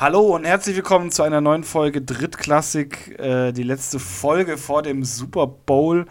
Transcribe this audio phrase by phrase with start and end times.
[0.00, 5.04] Hallo und herzlich willkommen zu einer neuen Folge Drittklassik, äh, die letzte Folge vor dem
[5.04, 6.06] Super Bowl.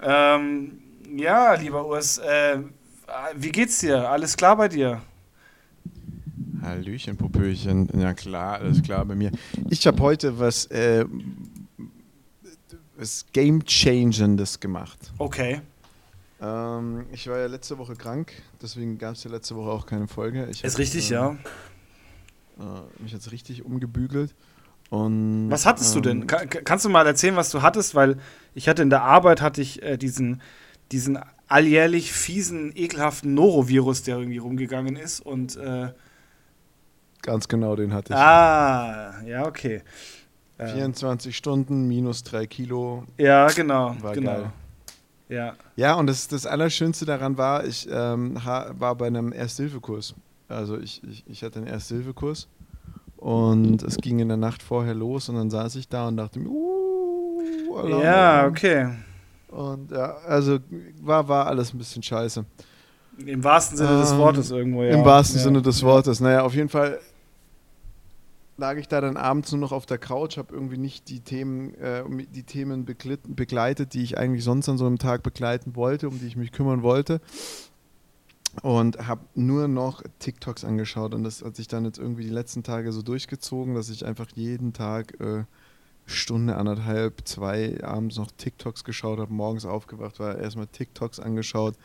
[0.00, 0.80] Ähm,
[1.16, 2.58] ja, lieber Urs, äh,
[3.36, 4.10] wie geht's dir?
[4.10, 5.02] Alles klar bei dir?
[6.62, 7.88] Hallöchen, Popöchen.
[7.96, 9.30] Ja klar, alles klar bei mir.
[9.70, 11.04] Ich habe heute was, äh,
[12.96, 14.98] was Game-Changendes gemacht.
[15.18, 15.60] Okay.
[16.40, 20.08] Ähm, ich war ja letzte Woche krank, deswegen gab es ja letzte Woche auch keine
[20.08, 20.48] Folge.
[20.50, 21.36] Ich Ist hab, richtig, äh, ja.
[22.62, 24.34] Äh, mich jetzt richtig umgebügelt.
[24.90, 26.20] Und, Was hattest du denn?
[26.22, 27.94] ähm, Ka kannst du mal erzählen, was du hattest?
[27.94, 28.18] Weil
[28.54, 30.40] ich hatte in der Arbeit hatte ich äh, diesen,
[30.92, 35.20] diesen alljährlich fiesen, ekelhaften Norovirus, der irgendwie rumgegangen ist.
[35.20, 35.88] Und äh,
[37.22, 38.18] Ganz genau, den hatte ich.
[38.18, 39.82] ah, ja, okay.
[40.58, 43.04] Äh, 24 Stunden, minus 3 Kilo.
[43.16, 44.32] ja, genau, War genau.
[44.32, 44.52] geil.
[45.28, 45.54] Ja.
[45.76, 50.14] Ja, und das, das Allerschönste daran war, ich ähm, war bei einem Ersthilfekurs.
[50.52, 52.48] Also ich, ich, ich hatte einen Ersthilfekurs
[53.16, 56.38] und es ging in der Nacht vorher los und dann saß ich da und dachte
[56.38, 58.88] mir, uh, Alarm, Ja, okay.
[59.48, 60.58] Und ja, also
[61.00, 62.44] war, war alles ein bisschen scheiße.
[63.26, 64.94] Im wahrsten Sinne des Ähm, Wortes irgendwo, ja.
[64.96, 65.44] Im wahrsten ja.
[65.44, 65.82] Sinne des.
[65.82, 66.20] Wortes.
[66.20, 66.98] Naja, auf jeden Fall
[68.56, 71.74] lag ich da dann abends nur noch auf der Couch, habe irgendwie nicht die Themen,
[71.74, 76.18] äh, die Themen begleitet, die ich eigentlich sonst an so einem Tag begleiten wollte, um
[76.18, 77.20] die ich mich kümmern wollte.
[78.60, 81.14] Und habe nur noch TikToks angeschaut.
[81.14, 84.28] Und das hat sich dann jetzt irgendwie die letzten Tage so durchgezogen, dass ich einfach
[84.34, 85.44] jeden Tag äh,
[86.04, 91.76] Stunde, anderthalb, zwei abends noch TikToks geschaut habe, morgens aufgewacht war, erstmal TikToks angeschaut,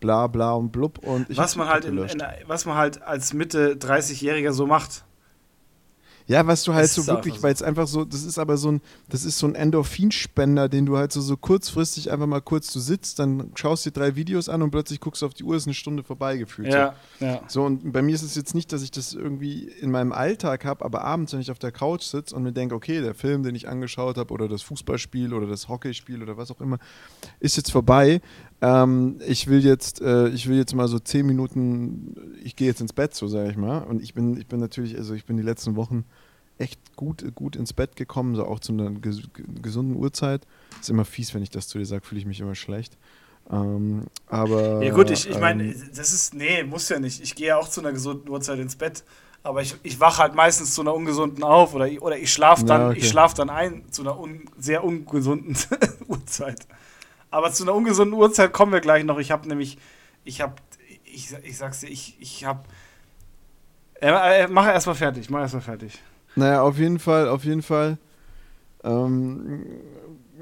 [0.00, 0.98] bla bla und blub.
[0.98, 5.04] Und ich Was man, halt in, in, was man halt als Mitte 30-Jähriger so macht.
[6.28, 8.72] Ja, was du halt Es so wirklich, weil es einfach so, das ist aber so
[8.72, 12.72] ein, das ist so ein Endorphinspender, den du halt so, so kurzfristig einfach mal kurz,
[12.72, 15.54] du sitzt, dann schaust dir drei Videos an und plötzlich guckst du auf die Uhr,
[15.54, 16.72] ist eine Stunde vorbei gefühlt.
[16.72, 17.42] Ja, ja.
[17.46, 17.60] So.
[17.60, 20.64] so, und bei mir ist es jetzt nicht, dass ich das irgendwie in meinem Alltag
[20.64, 23.44] habe, aber abends, wenn ich auf der Couch sitze und mir denke, okay, der Film,
[23.44, 26.78] den ich angeschaut habe, oder das Fußballspiel oder das Hockeyspiel oder was auch immer,
[27.38, 28.20] ist jetzt vorbei.
[28.60, 32.80] Ähm, ich will jetzt, äh, ich will jetzt mal so zehn Minuten, ich gehe jetzt
[32.80, 33.78] ins Bett, so sage ich mal.
[33.78, 36.04] Und ich bin, ich bin natürlich, also ich bin die letzten Wochen
[36.58, 39.22] echt gut, gut ins Bett gekommen, so auch zu einer ges
[39.62, 40.46] gesunden Uhrzeit.
[40.80, 42.96] Ist immer fies, wenn ich das zu dir sage, fühle ich mich immer schlecht.
[43.50, 44.82] Ähm, aber.
[44.82, 47.22] Ja gut, ich, ich meine, ähm, das ist, nee, muss ja nicht.
[47.22, 49.04] Ich gehe ja auch zu einer gesunden Uhrzeit ins Bett.
[49.42, 52.64] Aber ich, ich wache halt meistens zu einer ungesunden auf oder, ich- oder ich schlafe
[52.64, 52.98] dann, Ja, okay.
[52.98, 55.56] ich schlaf dann ein zu einer un, sehr ungesunden
[56.08, 56.66] Uhrzeit.
[57.30, 59.18] Aber zu einer ungesunden Uhrzeit kommen wir gleich noch.
[59.18, 59.78] Ich habe nämlich,
[60.24, 60.54] ich habe,
[61.04, 62.64] ich, ich sag's dir, ich, ich habe,
[64.00, 66.00] äh, äh, mach erstmal fertig, mach erstmal fertig.
[66.36, 67.98] Naja, auf jeden Fall, auf jeden Fall.
[68.84, 69.66] Ähm,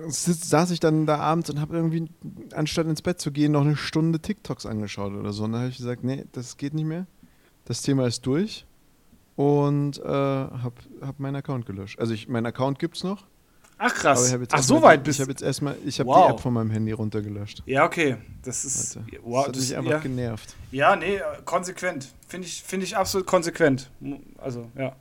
[0.06, 2.09] saß ich dann da abends und habe irgendwie,
[2.53, 5.44] anstatt ins Bett zu gehen, noch eine Stunde TikToks angeschaut oder so.
[5.44, 7.06] Und dann habe ich gesagt, nee, das geht nicht mehr.
[7.65, 8.66] Das Thema ist durch.
[9.37, 11.99] Und äh, habe hab meinen Account gelöscht.
[11.99, 13.25] Also ich, mein Account gibt's noch.
[13.78, 14.34] Ach krass.
[14.50, 16.27] Ach, so weit bist Ich habe jetzt erstmal, ich habe Wow.
[16.27, 17.62] die App von meinem Handy runtergelöscht.
[17.66, 18.16] Ja, okay.
[18.43, 19.09] Das ist, Alter.
[19.22, 19.99] wow, das hat das, mich einfach ja.
[19.99, 20.54] genervt.
[20.71, 22.09] Ja, nee, konsequent.
[22.28, 23.91] Finde ich, find ich absolut konsequent.
[24.38, 24.94] Also, ja.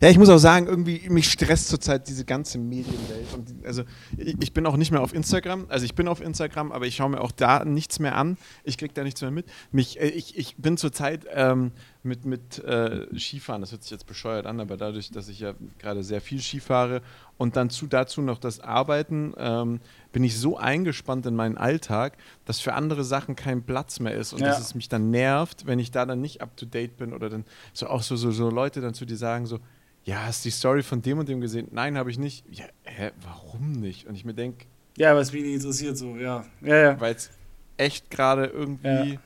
[0.00, 3.32] Ja, ich muss auch sagen, irgendwie mich stresst zurzeit diese ganze Medienwelt.
[3.34, 3.82] Und also
[4.16, 5.66] ich, ich bin auch nicht mehr auf Instagram.
[5.68, 8.36] Also ich bin auf Instagram, aber ich schaue mir auch da nichts mehr an.
[8.64, 9.46] Ich kriege da nichts mehr mit.
[9.70, 11.72] Mich, äh, ich, ich bin zurzeit ähm,
[12.04, 15.54] mit, mit äh, Skifahren, das hört sich jetzt bescheuert an, aber dadurch, dass ich ja
[15.78, 17.00] gerade sehr viel Ski fahre
[17.38, 19.80] und dann zu, dazu noch das Arbeiten, ähm,
[20.12, 24.32] bin ich so eingespannt in meinen Alltag, dass für andere Sachen kein Platz mehr ist
[24.32, 24.48] und Ja.
[24.48, 27.30] dass es mich dann nervt, wenn ich da dann nicht up to date bin oder
[27.30, 29.60] dann so auch so, so, so Leute dann zu dir sagen so,
[30.04, 31.68] ja, hast du die Story von dem und dem gesehen?
[31.70, 32.44] Nein, habe ich nicht.
[32.50, 34.08] Ja, hä, warum nicht?
[34.08, 36.44] Und ich mir denke, Ja, was mich nicht interessiert, so, ja.
[36.60, 37.00] Ja, ja.
[37.00, 37.30] weil es
[37.76, 39.20] echt gerade irgendwie Ja.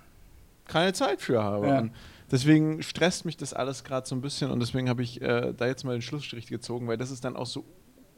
[0.66, 1.66] keine Zeit für habe.
[1.66, 1.78] Ja.
[1.78, 1.92] Und
[2.30, 5.66] deswegen stresst mich das alles gerade so ein bisschen und deswegen habe ich äh, da
[5.66, 7.64] jetzt mal den Schlussstrich gezogen, weil das ist dann auch so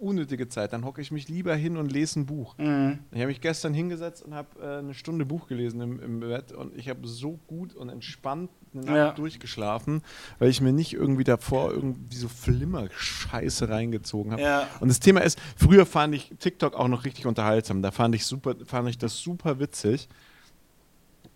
[0.01, 0.73] unnötige Zeit.
[0.73, 2.57] Dann hocke ich mich lieber hin und lese ein Buch.
[2.59, 3.01] Mhm.
[3.11, 6.53] Ich habe mich gestern hingesetzt und habe äh, eine Stunde Buch gelesen im, im Bett
[6.53, 9.11] und ich habe so gut und entspannt eine Nacht Ja.
[9.13, 10.03] durchgeschlafen,
[10.39, 14.43] weil ich mir nicht irgendwie davor irgendwie so Flimmer-Scheiße reingezogen habe.
[14.43, 14.69] Ja.
[14.81, 17.83] Und das Thema ist, früher fand ich TikTok auch noch richtig unterhaltsam.
[17.83, 20.09] Da fand ich, super, fand ich das super witzig.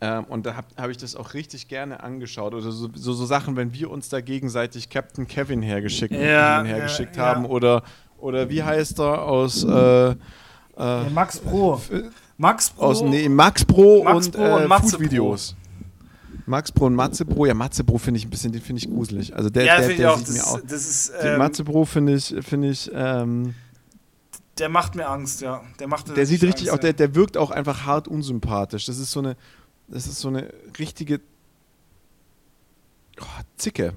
[0.04, 2.54] Ähm, und da habe hab ich das auch richtig gerne angeschaut.
[2.54, 6.74] Oder so, so, so Sachen, wenn wir uns da gegenseitig Captain Kevin hergeschickt, Ja, Kevin
[6.74, 7.44] hergeschickt ja, haben.
[7.44, 7.50] ja.
[7.50, 7.82] Oder,
[8.18, 10.14] oder wie heißt er aus, äh, äh,
[11.10, 11.80] Max Pro.
[12.36, 12.84] Max Pro.
[12.84, 15.54] aus nee, Max Pro Max und, Pro äh, und Matze Food-Videos.
[16.46, 17.46] Max Pro und Matze Pro.
[17.46, 19.36] Ja, Matze Pro finde ich ein bisschen, den finde ich gruselig.
[19.36, 20.18] Also der, ja, der, der auch.
[20.18, 20.60] sieht Das, mir auch.
[20.66, 23.54] das ist, Den ähm, Matze Pro finde ich, finde ich, ähm,
[24.58, 25.62] der macht mir Angst, ja.
[25.78, 28.86] Der macht Der sieht richtig Angst, auch, der, der wirkt auch einfach hart unsympathisch.
[28.86, 29.36] Das ist so eine,
[29.92, 31.20] das ist so eine richtige
[33.20, 33.24] oh,
[33.56, 33.92] Zicke.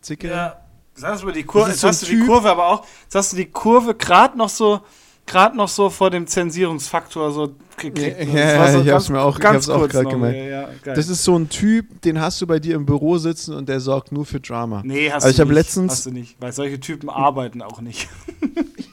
[0.00, 0.28] Zicke.
[0.28, 0.56] Ja.
[0.94, 3.32] Jetzt hast du die Kurve, jetzt so hast du die Kurve aber auch, jetzt hast
[3.32, 4.80] du die Kurve gerade noch so,
[5.26, 7.98] gerade noch so vor dem Zensierungsfaktor so gekriegt.
[8.32, 10.10] Ja, ja, so ich hab's mir auch- ich hab's auch noch.
[10.10, 10.36] gemeint.
[10.36, 10.68] Ja, ja.
[10.84, 13.80] Das ist so ein Typ, den hast du bei dir im Büro sitzen und der
[13.80, 14.82] sorgt nur für Drama.
[14.84, 15.54] nee, hast Also du ich nicht.
[15.56, 18.08] letztens- Hast du nicht, weil solche Typen arbeiten auch nicht.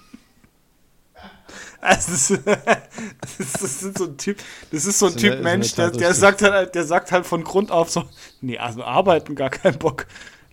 [1.82, 4.38] Also, das, ist, so ein Typ,
[4.72, 7.72] das ist so ein Typ Mensch, der, der sagt halt, der sagt halt von Grund
[7.72, 8.04] auf so,
[8.42, 10.06] nee, also arbeiten gar keinen Bock.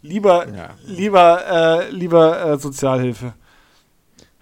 [0.03, 0.71] Lieber, Ja.
[0.85, 1.47] lieber,
[1.87, 3.35] äh, lieber äh, Sozialhilfe.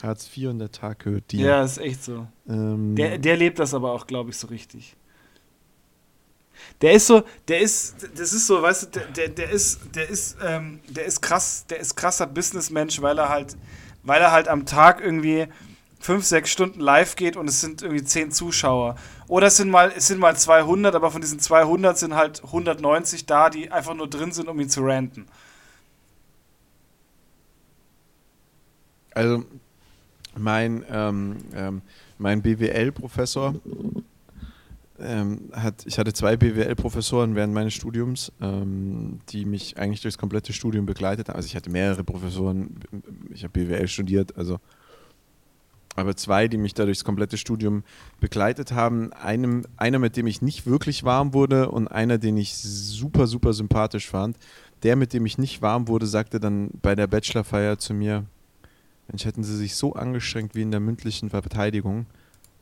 [0.02, 1.46] Hartz IV und der Tag gehört dir.
[1.46, 2.26] Ja, ist echt so.
[2.46, 4.94] Ähm, Der, der lebt das aber auch, glaube ich, so richtig.
[6.82, 10.08] Der ist so, der ist, das ist so, weißt du, der, der, der ist, der
[10.08, 13.56] ist, ähm, der ist krass, der ist krasser Businessmensch, weil er halt,
[14.02, 15.46] weil er halt am Tag irgendwie
[16.04, 18.96] fünf, sechs Stunden live geht und es sind irgendwie zehn Zuschauer.
[19.26, 23.24] Oder es sind mal, es sind mal 200, aber von diesen 200 sind halt 190
[23.24, 25.24] da, die einfach nur drin sind, um ihn zu ranten.
[29.14, 29.44] Also
[30.36, 31.80] mein, ähm, ähm,
[32.18, 33.54] mein BWL-Professor
[35.00, 40.52] ähm, hat, ich hatte zwei BWL-Professoren während meines Studiums, ähm, die mich eigentlich durchs komplette
[40.52, 41.36] Studium begleitet haben.
[41.36, 42.78] Also ich hatte mehrere Professoren,
[43.32, 44.60] ich habe BWL studiert, also
[45.96, 47.84] aber zwei, die mich da durchs komplette Studium
[48.20, 49.12] begleitet haben.
[49.12, 53.52] Einem, einer, mit dem ich nicht wirklich warm wurde und einer, den ich super, super
[53.52, 54.36] sympathisch fand.
[54.82, 58.24] Der, mit dem ich nicht warm wurde, sagte dann bei der Bachelorfeier zu mir,
[59.08, 62.06] Mensch, hätten sie sich so angestrengt wie in der mündlichen Verteidigung,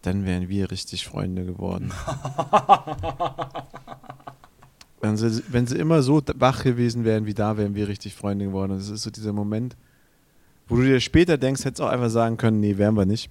[0.03, 1.93] dann wären wir richtig Freunde geworden.
[5.01, 8.47] wenn, sie, wenn sie immer so wach gewesen wären wie da, wären wir richtig Freunde
[8.47, 8.73] geworden.
[8.73, 9.77] Und das ist so dieser Moment,
[10.69, 13.31] wo du dir später denkst, hättest auch einfach sagen können, nee, wären wir nicht.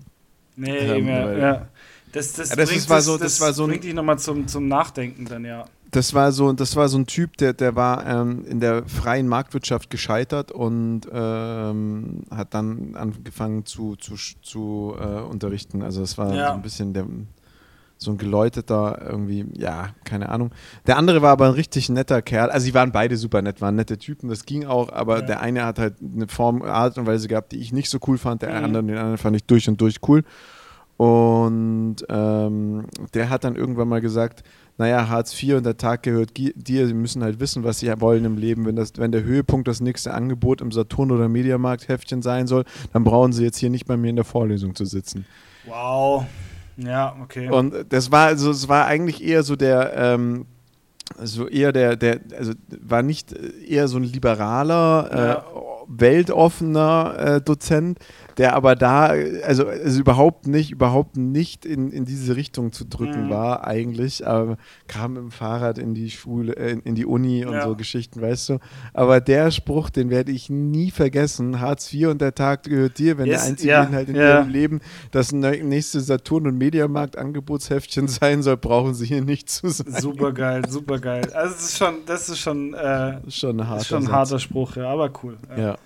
[0.56, 1.68] Nee, Ähm, eben, ja.
[2.12, 4.20] Das, das, Ja, das bringt, war das, so- das war so ein- bringt dich nochmal
[4.20, 5.66] zum, zum Nachdenken dann, ja.
[5.92, 9.28] Das war so, das war so ein Typ, der, der war ähm, in der freien
[9.28, 15.82] Marktwirtschaft gescheitert und ähm, hat dann angefangen zu, zu, zu äh, unterrichten.
[15.82, 16.48] Also es war Ja.
[16.50, 17.06] so ein bisschen der,
[18.04, 20.50] so ein geläuteter irgendwie, ja, keine Ahnung.
[20.88, 22.50] Der andere war aber ein richtig netter Kerl.
[22.50, 25.26] Also sie waren beide super nett, waren nette Typen, das ging auch, aber Ja.
[25.28, 28.18] der eine hat halt eine Form, Art und Weise gehabt, die ich nicht so cool
[28.18, 28.64] fand, der Mhm.
[28.66, 30.24] andere, den anderen fand ich durch und durch cool.
[30.98, 34.44] Und ähm, der hat dann irgendwann mal gesagt,
[34.78, 38.26] naja, Hartz IV und der Tag gehört dir, sie müssen halt wissen, was sie wollen
[38.26, 38.66] im Leben.
[38.66, 43.04] Wenn, das, wenn der Höhepunkt das nächste Angebot im Saturn- oder Mediamarkt-Heftchen sein soll, dann
[43.04, 45.26] brauchen sie jetzt hier nicht bei mir in der Vorlesung zu sitzen.
[45.66, 46.26] Wow.
[46.78, 47.50] Ja, okay.
[47.50, 50.46] Und das war also, es war eigentlich eher so der, ähm,
[51.22, 55.34] so eher der, der, also war nicht eher so ein liberaler, Ja.
[55.34, 55.42] äh,
[55.88, 58.00] weltoffener äh, Dozent,
[58.38, 59.08] der aber da,
[59.44, 63.30] also, also überhaupt nicht, überhaupt nicht in, in diese Richtung zu drücken Mhm.
[63.30, 64.58] war eigentlich, aber
[64.88, 67.64] kam dem Fahrrad in die Schule, äh, in die Uni und Ja.
[67.64, 68.58] so Geschichten, weißt du.
[68.94, 71.60] Aber der Spruch, den werde ich nie vergessen.
[71.60, 74.40] Hartz IV und der Tag gehört dir, wenn Yes, der einzige ja, Inhalt in ja.
[74.40, 74.80] ihrem Leben
[75.12, 79.92] das nächste Saturn- und Mediamarkt-Angebotsheftchen sein soll, brauchen sie hier nicht zu sein.
[80.02, 81.30] Super geil, super geil.
[81.34, 84.76] Also das ist schon, das ist schon, äh, schon ein harter, schon ein harter Spruch,
[84.76, 85.38] ja, aber cool.
[85.58, 85.78] Ja.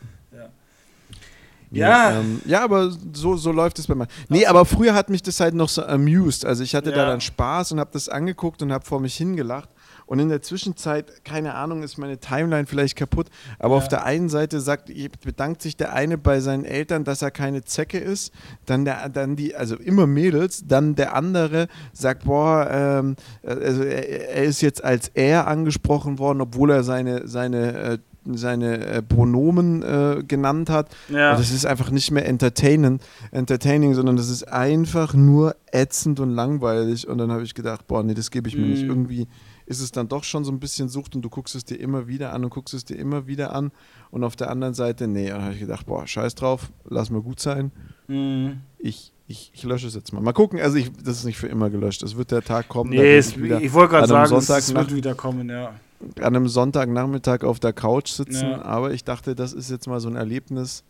[1.79, 2.19] Ja.
[2.19, 4.07] Ähm, ja, aber so, so läuft es bei mir.
[4.29, 6.45] Nee, aber früher hat mich das halt noch so amused.
[6.45, 7.05] Also ich hatte da Ja.
[7.07, 9.69] dann Spaß und habe das angeguckt und habe vor mich hingelacht.
[10.07, 13.27] Und in der Zwischenzeit, keine Ahnung, ist meine Timeline vielleicht kaputt.
[13.57, 13.77] Aber Ja.
[13.79, 14.91] auf der einen Seite sagt,
[15.23, 18.31] bedankt sich der eine bei seinen Eltern, dass er keine Zecke ist.
[18.67, 20.63] Dann der, dann die, also immer Mädels.
[20.67, 26.39] Dann der andere sagt, boah, ähm, also er, er ist jetzt als er angesprochen worden,
[26.41, 27.97] obwohl er seine, seine äh,
[28.33, 30.89] seine äh, Pronomen äh, genannt hat.
[31.09, 31.31] Ja.
[31.31, 36.31] Und das ist einfach nicht mehr entertainend, entertaining, sondern das ist einfach nur ätzend und
[36.31, 37.07] langweilig.
[37.07, 38.83] Und dann habe ich gedacht, boah, nee, das gebe ich mir nicht.
[38.83, 38.89] Mhm.
[38.89, 39.27] Irgendwie
[39.65, 42.07] ist es dann doch schon so ein bisschen Sucht und du guckst es dir immer
[42.07, 43.71] wieder an und guckst es dir immer wieder an.
[44.11, 47.21] Und auf der anderen Seite, nee, dann habe ich gedacht, boah, scheiß drauf, lass mal
[47.21, 47.71] gut sein.
[48.07, 48.61] Mhm.
[48.77, 50.21] Ich, ich, ich lösche es jetzt mal.
[50.21, 52.03] Mal gucken, also ich, das ist nicht für immer gelöscht.
[52.03, 52.91] Es wird der Tag kommen.
[52.91, 55.73] Nee, es, ich ich wollte gerade sagen, Sonntag es wird wieder kommen, ja.
[56.19, 58.61] An einem Sonntagnachmittag auf der Couch sitzen, Ja.
[58.63, 60.83] aber ich dachte, das ist jetzt mal so ein Erlebnis.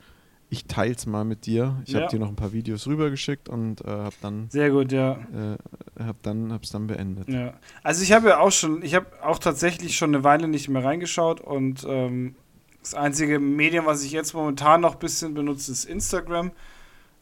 [0.50, 1.81] Ich teile es mal mit dir.
[1.86, 2.01] Ich Ja.
[2.01, 5.13] habe dir noch ein paar Videos rübergeschickt und äh, habe dann Sehr gut, ja.
[5.13, 7.27] äh, hab dann hab's dann beendet.
[7.29, 7.53] ja.
[7.84, 10.84] Also ich habe ja auch schon, ich habe auch tatsächlich schon eine Weile nicht mehr
[10.84, 12.36] reingeschaut und ähm,
[12.81, 16.51] das einzige Medium, was ich jetzt momentan noch ein bisschen benutze, ist Instagram.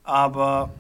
[0.04, 0.72] Aber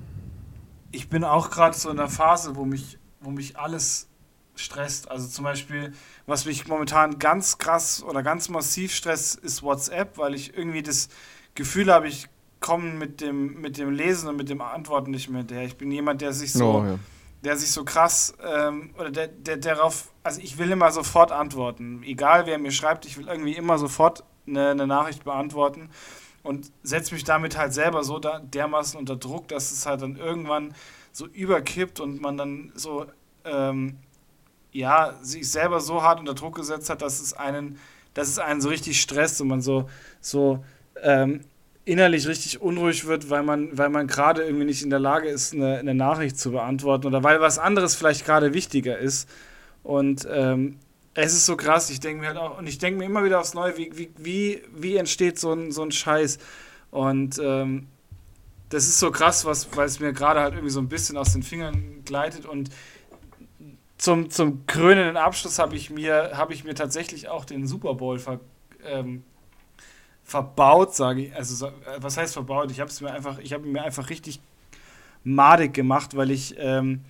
[0.91, 4.09] ich bin auch gerade so in der Phase, wo mich, wo mich alles
[4.55, 5.09] stresst.
[5.09, 5.93] Also zum Beispiel,
[6.25, 11.09] was mich momentan ganz krass oder ganz massiv stresst, ist WhatsApp, weil ich irgendwie das
[11.55, 12.27] Gefühl habe, ich
[12.59, 15.65] komme mit dem, mit dem Lesen und mit dem Antworten nicht mehr hinterher.
[15.65, 16.99] Ich bin jemand, der sich so, Oh, ja.
[17.43, 22.01] der sich so krass, ähm, oder der, der darauf, also ich will immer sofort antworten.
[22.03, 25.89] Egal wer mir schreibt, ich will irgendwie immer sofort eine, eine Nachricht beantworten
[26.41, 30.15] und setze mich damit halt selber so da, dermaßen unter Druck, dass es halt dann
[30.15, 30.73] irgendwann
[31.11, 33.05] so überkippt und man dann so,
[33.45, 33.97] ähm,
[34.73, 37.79] ja, sich selber so hart unter Druck gesetzt hat, dass es einen,
[38.13, 39.89] dass es einen so richtig stresst und man so,
[40.19, 40.63] so
[41.01, 41.41] ähm,
[41.85, 45.53] innerlich richtig unruhig wird, weil man, weil man gerade irgendwie nicht in der Lage ist,
[45.53, 49.29] eine, eine Nachricht zu beantworten oder weil was anderes vielleicht gerade wichtiger ist.
[49.83, 50.79] Und ähm,
[51.13, 53.39] es ist so krass, ich denke mir halt auch, und ich denke mir immer wieder
[53.39, 56.39] aufs Neue, wie, wie, wie, wie entsteht so ein, so ein Scheiß?
[56.89, 57.87] Und ähm,
[58.69, 61.33] das ist so krass, was, weil es mir gerade halt irgendwie so ein bisschen aus
[61.33, 62.69] den Fingern gleitet und
[64.03, 68.19] zum, zum krönenden Abschluss habe ich, mir, hab ich mir tatsächlich auch den Super Bowl
[68.19, 68.41] ver,
[68.85, 69.23] ähm,
[70.25, 71.35] verbaut, sage ich.
[71.37, 72.69] Also, was heißt verbaut?
[72.69, 74.41] Ich habe es mir einfach, mir einfach richtig
[75.23, 77.05] madig gemacht, weil ich, ähm,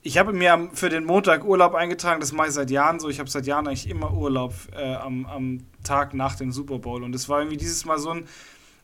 [0.00, 3.10] ich habe mir für den Montag Urlaub eingetragen, das mache ich seit Jahren so.
[3.10, 7.02] Ich habe seit Jahren eigentlich immer Urlaub äh, am, am Tag nach dem Super Bowl.
[7.02, 8.24] Und es war irgendwie dieses Mal so ein,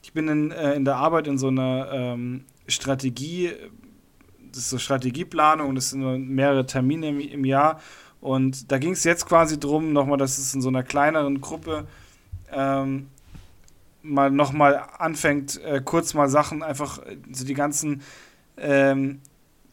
[0.03, 3.55] ich bin in, äh, in der Arbeit in so einer ähm, Strategie,
[4.59, 7.81] das ist so Strategieplanung das sind mehrere Termine im, im Jahr.
[8.21, 11.87] Und da ging es jetzt quasi drum, nochmal, dass es in so einer kleineren Gruppe
[12.51, 13.07] ähm,
[14.03, 17.01] mal nochmal anfängt, äh, kurz mal Sachen einfach,
[17.31, 18.03] so die ganzen
[18.57, 19.21] ähm,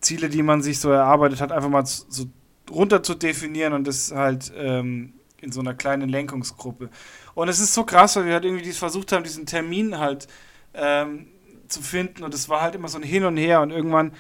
[0.02, 2.26] Ziele, die man sich so erarbeitet hat, einfach mal so
[2.70, 6.92] runter zu definieren und das halt ähm, in so einer kleinen Lenkungsgruppe.
[7.34, 10.28] Und es ist so krass, weil wir halt irgendwie versucht haben, diesen Termin halt
[10.76, 11.28] ähm,
[11.68, 14.12] zu finden und es war halt immer so ein Hin und Her und irgendwann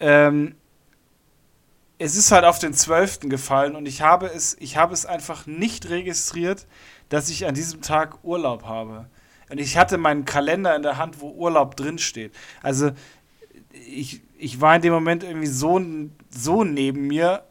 [0.00, 0.54] ähm,
[1.98, 3.20] es ist halt auf den 12.
[3.22, 6.66] gefallen und ich habe es, ich habe es einfach nicht registriert,
[7.08, 9.06] dass ich an diesem Tag Urlaub habe.
[9.50, 12.32] Und ich hatte meinen Kalender in der Hand, wo Urlaub drinsteht.
[12.62, 12.90] Also
[13.72, 15.80] ich, ich war in dem Moment irgendwie so,
[16.30, 17.42] so neben mir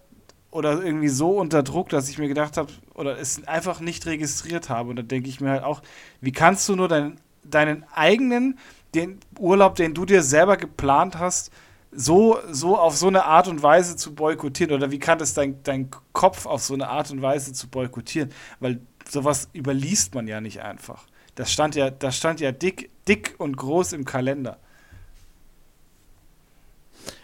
[0.51, 4.69] oder irgendwie so unter Druck, dass ich mir gedacht habe, oder es einfach nicht registriert
[4.69, 4.89] habe.
[4.91, 5.81] Und da denke ich mir halt auch,
[6.21, 8.57] wie kannst du nur deinen, deinen eigenen,
[8.95, 11.51] den Urlaub, den du dir selber geplant hast,
[11.91, 14.75] so, so auf so eine Art und Weise zu boykottieren?
[14.75, 18.31] Oder wie kann das dein, dein Kopf auf so eine Art und Weise zu boykottieren?
[18.59, 21.05] Weil sowas überliest man ja nicht einfach.
[21.35, 24.57] Das stand ja, das stand ja dick, dick und groß im Kalender.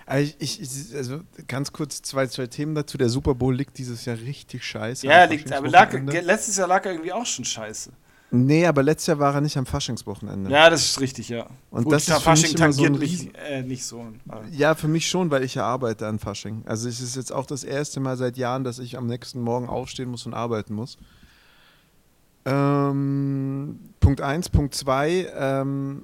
[0.05, 2.98] Also, ich, ich, also ganz kurz zwei, zwei Themen dazu.
[2.98, 5.08] Der Super Bowl liegt dieses Jahr richtig scheiße.
[5.08, 7.91] Ja, liegt, aber lag, letztes Jahr lag er irgendwie auch schon scheiße.
[8.35, 10.49] Nee, aber letztes Jahr war er nicht am Faschingswochenende.
[10.49, 11.45] Ja, das ist richtig, ja.
[11.69, 14.07] Und Gut, das ist Fasching tangiert so mich äh, nicht so.
[14.49, 16.63] Ja, für mich schon, weil ich ja arbeite an Fasching.
[16.65, 19.69] Also es ist jetzt auch das erste Mal seit Jahren, dass ich am nächsten Morgen
[19.69, 20.97] aufstehen muss und arbeiten muss.
[22.45, 24.49] Ähm, Punkt 1.
[24.49, 25.27] Punkt 2.
[25.37, 26.03] Ähm,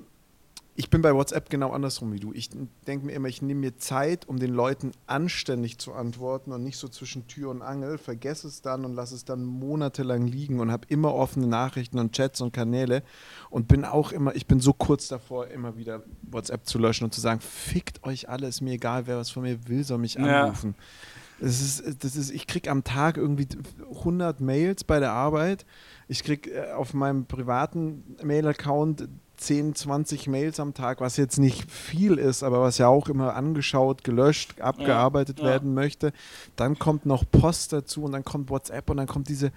[0.79, 2.31] ich bin bei WhatsApp genau andersrum wie du.
[2.31, 2.51] Ich
[2.87, 6.77] denke mir immer, ich nehme mir Zeit, um den Leuten anständig zu antworten und nicht
[6.77, 7.97] so zwischen Tür und Angel.
[7.97, 12.13] Vergesse es dann und lasse es dann monatelang liegen und habe immer offene Nachrichten und
[12.13, 13.03] Chats und Kanäle
[13.49, 17.13] und bin auch immer, ich bin so kurz davor, immer wieder WhatsApp zu löschen und
[17.13, 20.17] zu sagen, fickt euch alle, ist mir egal, wer was von mir will, soll mich
[20.17, 20.75] anrufen.
[20.77, 21.45] Ja.
[21.45, 23.49] Das ist, das ist, ich kriege am Tag irgendwie
[23.97, 25.65] 100 Mails bei der Arbeit
[26.09, 29.07] ich kriege äh, auf meinem privaten Mail-Account
[29.39, 33.35] 10, 20 Mails am Tag, was jetzt nicht viel ist, aber was ja auch immer
[33.35, 35.51] angeschaut, gelöscht, abgearbeitet ja, ja.
[35.51, 36.11] werden möchte.
[36.55, 39.51] Dann kommt noch Post dazu und dann kommt WhatsApp und dann kommt diese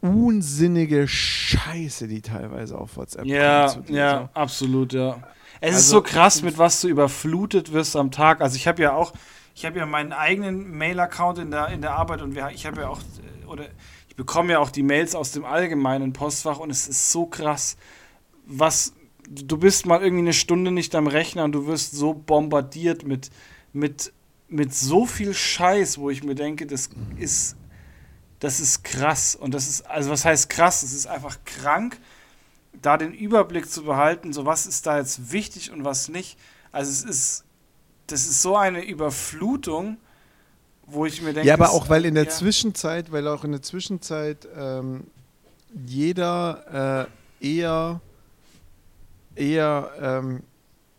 [0.00, 3.90] unsinnige Scheiße, die teilweise auf WhatsApp ja, kommt.
[3.90, 4.40] Ja, so.
[4.40, 5.22] absolut, ja.
[5.60, 8.40] Es also, ist so krass, mit was du überflutet wirst am Tag.
[8.40, 9.12] Also ich habe ja auch,
[9.54, 12.82] ich habe ja meinen eigenen Mail-Account in der, in der Arbeit und wir, ich habe
[12.82, 13.00] ja auch,
[13.46, 13.64] oder
[14.20, 17.78] bekomme ja auch die Mails aus dem allgemeinen Postfach und es ist so krass,
[18.44, 18.92] was
[19.30, 23.30] du bist mal irgendwie eine Stunde nicht am Rechner und du wirst so bombardiert mit,
[23.72, 24.12] mit,
[24.48, 27.56] mit so viel Scheiß, wo ich mir denke, das ist,
[28.40, 29.36] das ist krass.
[29.36, 30.82] Und das ist, also was heißt krass?
[30.82, 31.98] Es ist einfach krank,
[32.82, 36.38] da den Überblick zu behalten, so was ist da jetzt wichtig und was nicht.
[36.72, 37.44] Also es ist,
[38.08, 39.98] das ist so eine Überflutung
[40.92, 41.48] wo ich mir denke.
[41.48, 42.30] Ja, aber auch weil in der ja.
[42.30, 45.04] Zwischenzeit, weil auch in der Zwischenzeit ähm,
[45.86, 47.08] jeder
[47.40, 48.00] äh, eher,
[49.40, 50.42] eher, ähm,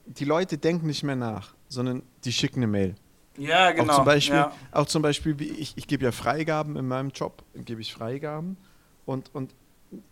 [0.05, 2.95] die Leute denken nicht mehr nach, sondern die schicken eine Mail.
[3.37, 3.93] Ja, genau.
[3.93, 4.53] Auch zum Beispiel, ja.
[4.71, 8.57] auch zum Beispiel wie ich, ich gebe ja Freigaben in meinem Job, gebe ich Freigaben
[9.05, 9.53] und, und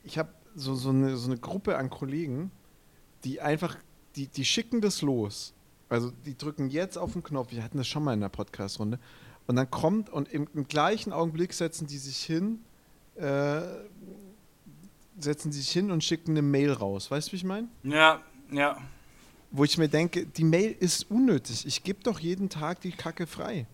[0.03, 2.51] ich habe so, so, eine, so eine Gruppe an Kollegen,
[3.23, 3.77] die einfach,
[4.15, 5.53] die, die schicken das los.
[5.89, 8.99] Also die drücken jetzt auf den Knopf, wir hatten das schon mal in der Podcast-Runde,
[9.47, 12.59] und dann kommt und im, im gleichen Augenblick setzen die sich hin,
[13.15, 13.61] äh,
[15.23, 17.09] setzen sich hin und schicken eine Mail raus.
[17.11, 17.67] Weißt du, wie ich meine?
[17.83, 18.21] Ja,
[18.51, 18.77] ja.
[19.51, 21.65] Wo ich mir denke, die Mail ist unnötig.
[21.65, 23.65] Ich gebe doch jeden Tag die Kacke frei.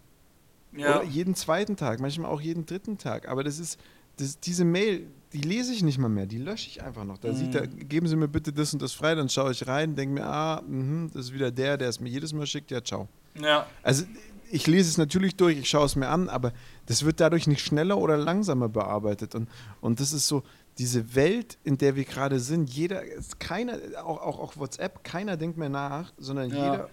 [0.76, 1.00] Ja.
[1.00, 3.28] Oder jeden zweiten Tag, manchmal auch jeden dritten Tag.
[3.28, 3.80] Aber das ist,
[4.18, 7.18] das, diese Mail, die lese ich nicht mal mehr, die lösche ich einfach noch.
[7.18, 7.36] Da Mhm.
[7.36, 10.16] sieht er, geben Sie mir bitte das und das frei, dann schaue ich rein, denke
[10.16, 13.08] mir, ah, mhm, das ist wieder der, der es mir jedes Mal schickt, ja, ciao.
[13.42, 13.66] Ja.
[13.84, 14.06] Also
[14.52, 16.54] ich lese es natürlich durch, ich schaue es mir an, aber
[16.86, 19.36] das wird dadurch nicht schneller oder langsamer bearbeitet.
[19.36, 19.50] Und,
[19.82, 20.44] und das ist so,
[20.78, 23.02] diese Welt, in der wir gerade sind, jeder,
[23.40, 26.56] keiner, auch, auch, auch WhatsApp, keiner denkt mehr nach, sondern Ja.
[26.72, 26.90] jeder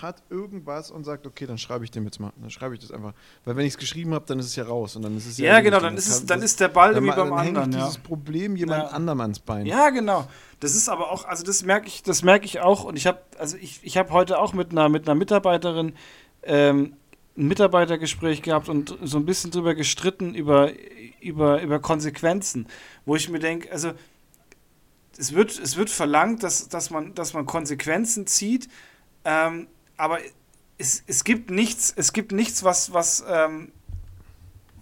[0.00, 2.90] hat irgendwas und sagt, okay, dann schreibe ich dem jetzt mal, dann schreibe ich das
[2.90, 3.14] einfach.
[3.44, 5.38] Weil wenn ich es geschrieben habe, dann ist es ja raus und dann ist es
[5.38, 5.84] Ja, genau, erledigt.
[5.84, 7.72] dann ist, es, dann ist der Ball dann, wie ma- beim dann hänge ich anderen.
[7.80, 7.86] Ja.
[7.86, 8.88] dieses Problem jemand Ja.
[8.90, 9.64] anderem ans Bein.
[9.64, 10.26] Ja, genau.
[10.60, 12.82] Das ist aber auch, also das merke ich, das merke ich auch.
[12.84, 15.94] Und ich habe, also ich, ich habe heute auch mit einer, mit einer Mitarbeiterin
[16.42, 16.94] ähm,
[17.36, 20.72] ein Mitarbeitergespräch gehabt und so ein bisschen drüber gestritten über,
[21.20, 22.66] über, über Konsequenzen,
[23.04, 23.92] wo ich mir denke, also
[25.18, 28.68] es wird, es wird verlangt, dass, dass, man, dass man Konsequenzen zieht,
[29.24, 30.18] ähm, aber
[30.78, 33.72] es, es gibt nichts, es gibt nichts, was, was, ähm,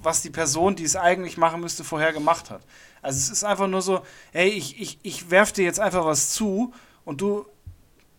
[0.02, 2.62] was die Person, die es eigentlich machen müsste, vorher gemacht hat.
[3.02, 6.30] Also es ist einfach nur so, hey, ich, ich, ich werf dir jetzt einfach was
[6.30, 6.72] zu
[7.04, 7.46] und du,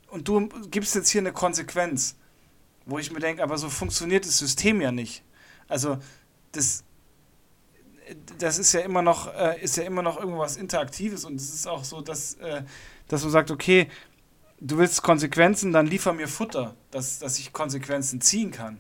[0.10, 2.16] und du gibst jetzt hier eine Konsequenz.
[2.86, 5.24] Wo ich mir denke, aber so funktioniert das System ja nicht.
[5.68, 5.98] Also
[6.52, 6.84] das,
[8.38, 11.68] das ist ja immer noch, äh, ist ja immer noch irgendwas Interaktives und es ist
[11.68, 12.64] auch so, dass, äh,
[13.08, 13.88] dass man sagt, okay,
[14.60, 18.80] du willst Konsequenzen, dann liefer mir Futter, dass, dass ich Konsequenzen ziehen kann.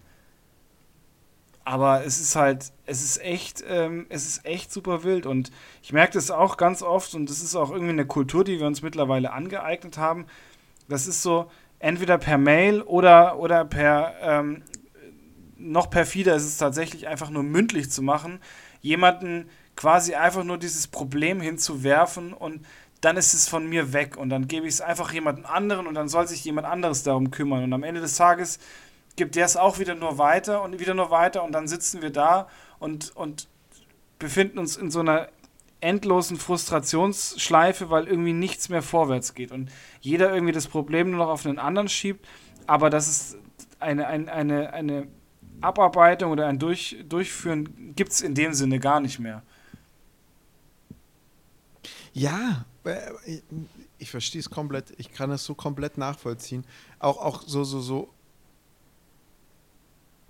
[1.64, 5.94] Aber es ist halt, es ist echt, ähm, es ist echt super wild und ich
[5.94, 8.84] merke das auch ganz oft und das ist auch irgendwie eine Kultur, die wir uns
[8.84, 10.28] mittlerweile angeeignet haben.
[10.88, 11.50] Das ist so,
[11.86, 14.63] entweder per Mail oder, oder per, ähm,
[15.56, 18.39] noch perfider ist es tatsächlich einfach nur mündlich zu machen,
[18.82, 22.65] jemanden quasi einfach nur dieses Problem hinzuwerfen und
[23.01, 25.94] dann ist es von mir weg und dann gebe ich es einfach jemandem anderen und
[25.94, 27.63] dann soll sich jemand anderes darum kümmern.
[27.63, 28.58] Und am Ende des Tages
[29.15, 32.10] gibt der es auch wieder nur weiter und wieder nur weiter und dann sitzen wir
[32.10, 32.48] da
[32.80, 33.48] und, und
[34.18, 35.29] befinden uns in so einer
[35.81, 39.51] endlosen Frustrationsschleife, weil irgendwie nichts mehr vorwärts geht.
[39.51, 39.70] Und
[40.05, 42.25] jeder irgendwie das Problem nur noch auf einen anderen schiebt,
[42.68, 43.37] aber das ist
[43.79, 45.07] eine, eine, eine, eine
[45.61, 49.41] Abarbeitung oder ein Durch, Durchführen gibt es in dem Sinne gar nicht mehr.
[52.13, 53.44] Ja, äh, ich,
[53.98, 54.94] ich verstehe es komplett.
[54.98, 56.65] Ich kann es so komplett nachvollziehen.
[57.00, 58.13] Auch, auch so, so, so.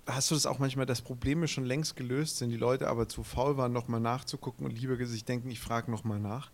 [0.06, 3.24] Hast du das auch manchmal, dass Probleme schon längst gelöst sind, die Leute aber zu
[3.24, 6.50] faul waren, nochmal nachzugucken und lieber sich denken, ich frage nochmal nach?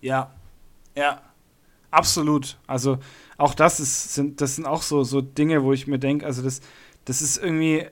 [0.00, 0.34] Ja,
[0.94, 1.22] ja,
[1.90, 2.58] absolut.
[2.66, 2.98] Also
[3.38, 6.42] auch das ist, sind, das sind auch so, so Dinge, wo ich mir denke, also
[6.42, 6.60] das,
[7.04, 7.86] das ist irgendwie,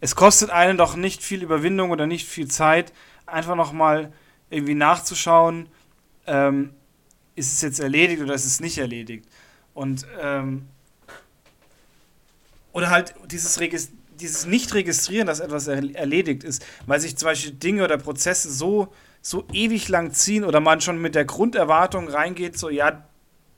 [0.00, 2.92] es kostet einen doch nicht viel Überwindung oder nicht viel Zeit,
[3.26, 4.12] einfach nochmal
[4.50, 5.68] irgendwie nachzuschauen,
[6.26, 6.70] ähm,
[7.34, 9.26] ist es jetzt erledigt oder ist es nicht erledigt.
[9.74, 10.66] Und ähm,
[12.72, 13.58] oder halt dieses,
[14.20, 18.92] dieses Nicht-Registrieren, dass etwas er erledigt ist, weil sich zum Beispiel Dinge oder Prozesse so,
[19.26, 23.08] so ewig lang ziehen oder man schon mit der Grunderwartung reingeht, so ja,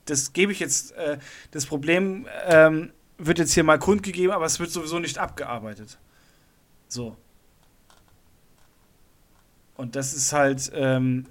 [0.05, 1.18] das gebe ich jetzt, äh,
[1.50, 5.98] das Problem ähm, wird jetzt hier mal kundgegeben, aber es wird sowieso nicht abgearbeitet.
[6.87, 7.16] So.
[9.74, 11.26] Und das ist halt, ähm,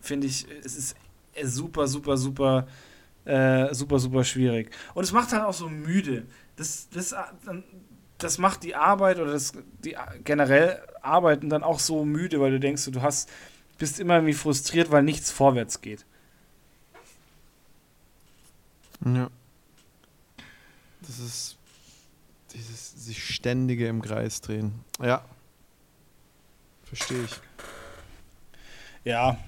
[0.00, 0.96] finde ich, es ist
[1.42, 2.68] super, super, super,
[3.24, 4.70] äh, super, super schwierig.
[4.94, 6.26] Und es macht halt auch so müde.
[6.54, 7.12] Das, das,
[8.22, 9.52] das macht die Arbeit oder das,
[9.84, 13.28] die generell Arbeiten dann auch so müde, weil du denkst, du hast,
[13.78, 16.04] bist immer irgendwie frustriert, weil nichts vorwärts geht.
[19.04, 19.30] Ja.
[21.00, 21.56] Das ist
[22.52, 24.84] dieses sich ständige im Kreis drehen.
[25.02, 25.24] Ja.
[26.84, 27.40] Verstehe ich.
[29.04, 29.38] Ja,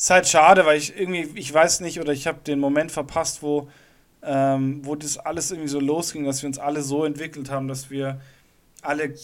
[0.00, 3.42] ist halt schade, weil ich irgendwie, ich weiß nicht, oder ich habe den Moment verpasst,
[3.42, 3.70] wo,
[4.22, 7.90] ähm, wo das alles irgendwie so losging, dass wir uns alle so entwickelt haben, dass
[7.90, 8.20] wir
[8.82, 9.14] alle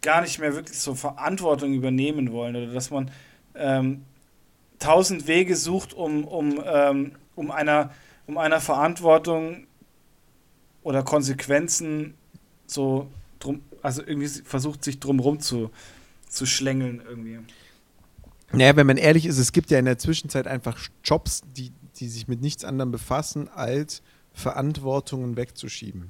[0.00, 3.10] gar nicht mehr wirklich so Verantwortung übernehmen wollen oder dass man
[3.54, 4.02] ähm,
[4.78, 7.90] tausend Wege sucht, um, um, ähm, um, einer,
[8.26, 9.66] um einer Verantwortung
[10.82, 12.14] oder Konsequenzen
[12.66, 13.08] so
[13.38, 15.70] drum, also irgendwie versucht sich drumrum zu,
[16.28, 17.38] zu schlängeln irgendwie.
[18.52, 22.08] Naja, wenn man ehrlich ist, es gibt ja in der Zwischenzeit einfach Jobs, die, die
[22.08, 26.08] sich mit nichts anderem befassen, als Verantwortungen wegzuschieben.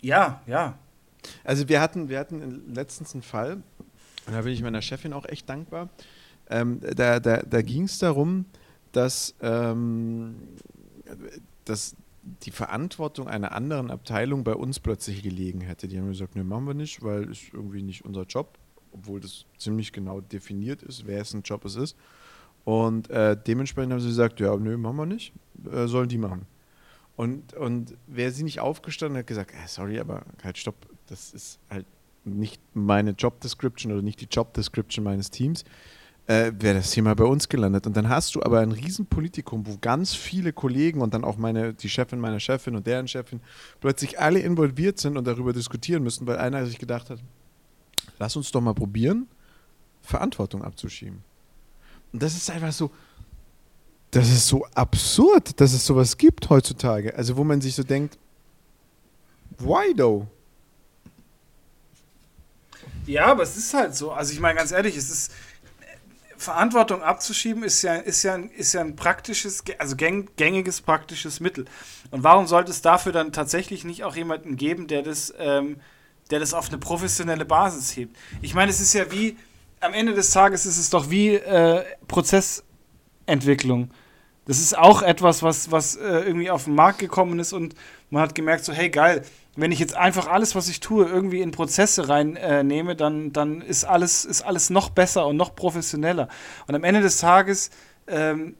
[0.00, 0.78] Ja, ja.
[1.44, 3.62] Also wir hatten, wir hatten letztens einen Fall,
[4.26, 5.88] und da bin ich meiner Chefin auch echt dankbar.
[6.50, 8.44] Ähm, da da, da ging es darum,
[8.92, 10.36] dass, ähm,
[11.64, 11.96] dass
[12.44, 15.88] die Verantwortung einer anderen Abteilung bei uns plötzlich gelegen hätte.
[15.88, 18.58] Die haben gesagt, ne, machen wir nicht, weil es irgendwie nicht unser Job,
[18.92, 21.96] obwohl das ziemlich genau definiert ist, wer es ein Job es ist.
[22.64, 25.32] Und äh, dementsprechend haben sie gesagt, ja, nö, machen wir nicht,
[25.72, 26.46] äh, sollen die machen.
[27.16, 30.74] Und, und wäre sie nicht aufgestanden hat gesagt, äh, sorry, aber halt stopp,
[31.06, 31.86] das ist halt
[32.24, 35.64] nicht meine Job Description oder nicht die Job Description meines Teams,
[36.26, 37.86] äh, wäre das Thema bei uns gelandet.
[37.86, 41.74] Und dann hast du aber ein Riesenpolitikum, wo ganz viele Kollegen und dann auch meine,
[41.74, 43.40] die Chefin meiner Chefin und deren Chefin
[43.80, 47.18] plötzlich alle involviert sind und darüber diskutieren müssen, weil einer sich gedacht hat,
[48.18, 49.26] lass uns doch mal probieren,
[50.00, 51.22] Verantwortung abzuschieben.
[52.12, 52.90] Und das ist einfach so,
[54.12, 57.14] das ist so absurd, dass es sowas gibt heutzutage.
[57.16, 58.18] Also wo man sich so denkt,
[59.58, 60.26] why though?
[63.06, 64.12] Ja, aber es ist halt so.
[64.12, 65.32] Also ich meine ganz ehrlich, es ist
[66.36, 71.64] Verantwortung abzuschieben ist ja, ist ja, ist ja ein praktisches, also gängiges praktisches Mittel.
[72.10, 75.76] Und warum sollte es dafür dann tatsächlich nicht auch jemanden geben, der das, ähm,
[76.30, 78.16] der das auf eine professionelle Basis hebt?
[78.42, 79.38] Ich meine, es ist ja wie,
[79.80, 81.84] am Ende des Tages ist es doch wie äh,
[83.26, 83.90] Prozessentwicklung.
[84.44, 87.74] Das ist auch etwas, was, was äh, irgendwie auf den Markt gekommen ist und
[88.10, 89.22] man hat gemerkt, so, hey geil,
[89.54, 93.60] wenn ich jetzt einfach alles, was ich tue, irgendwie in Prozesse reinnehme, äh, dann, dann
[93.60, 96.28] ist, alles, ist alles noch besser und noch professioneller.
[96.66, 97.70] Und am Ende des Tages
[98.08, 98.56] ähm,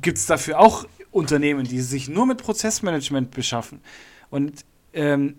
[0.00, 3.82] gibt es dafür auch Unternehmen, die sich nur mit Prozessmanagement beschaffen.
[4.30, 5.38] Und ähm,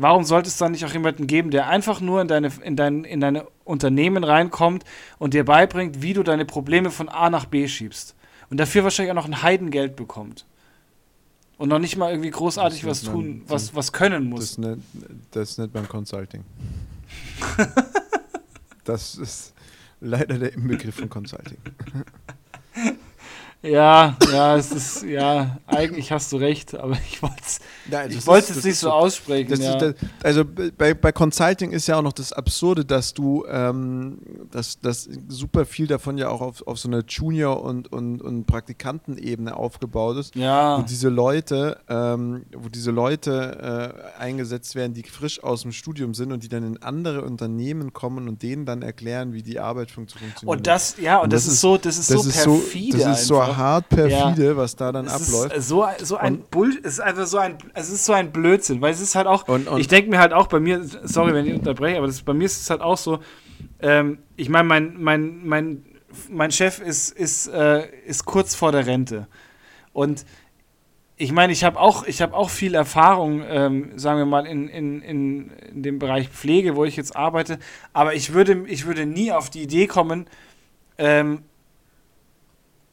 [0.00, 3.04] warum sollte es dann nicht auch jemanden geben, der einfach nur in deine, in, dein,
[3.04, 4.84] in deine Unternehmen reinkommt
[5.18, 8.14] und dir beibringt, wie du deine Probleme von A nach B schiebst?
[8.50, 10.44] Und dafür wahrscheinlich auch noch ein Heidengeld bekommt
[11.60, 14.56] und noch nicht mal irgendwie großartig was tun, man, was, was können muss.
[14.56, 14.82] Das nennt,
[15.30, 16.42] das nennt man Consulting.
[18.84, 19.52] das ist
[20.00, 21.58] leider der Inbegriff von Consulting.
[23.62, 28.26] Ja, ja, es ist, ja, eigentlich hast du recht, aber ich wollte es ja, ich
[28.26, 29.60] wollte es nicht so aussprechen.
[29.60, 29.76] Ja.
[29.76, 34.18] Das, also bei, bei Consulting ist ja auch noch das Absurde, dass du, ähm,
[34.50, 38.46] dass, dass super viel davon ja auch auf, auf so einer Junior- und, und, und
[38.46, 40.36] Praktikantenebene aufgebaut ist.
[40.36, 40.78] Ja.
[40.78, 46.14] Wo diese Leute, ähm, wo diese Leute äh, eingesetzt werden, die frisch aus dem Studium
[46.14, 49.90] sind und die dann in andere Unternehmen kommen und denen dann erklären, wie die Arbeit
[49.90, 50.42] funktioniert.
[50.44, 52.98] Und das, ja, und, und das, das, ist so, das ist das so perfide.
[52.98, 54.56] So, das ist so hart perfide, ja.
[54.56, 55.56] was da dann es abläuft.
[55.56, 58.80] Ist so, so ein Bull, es ist einfach so ein, es ist so ein Blödsinn,
[58.80, 61.34] weil es ist halt auch, und, und ich denke mir halt auch bei mir, sorry,
[61.34, 63.20] wenn ich unterbreche, aber das, bei mir ist es halt auch so,
[63.80, 65.84] ähm, ich meine, mein, mein, mein,
[66.28, 69.26] mein Chef ist, ist, äh, ist kurz vor der Rente
[69.92, 70.24] und
[71.16, 75.02] ich meine, ich habe auch, hab auch viel Erfahrung, ähm, sagen wir mal, in, in,
[75.02, 77.58] in, in dem Bereich Pflege, wo ich jetzt arbeite,
[77.92, 80.26] aber ich würde, ich würde nie auf die Idee kommen,
[80.96, 81.42] ähm,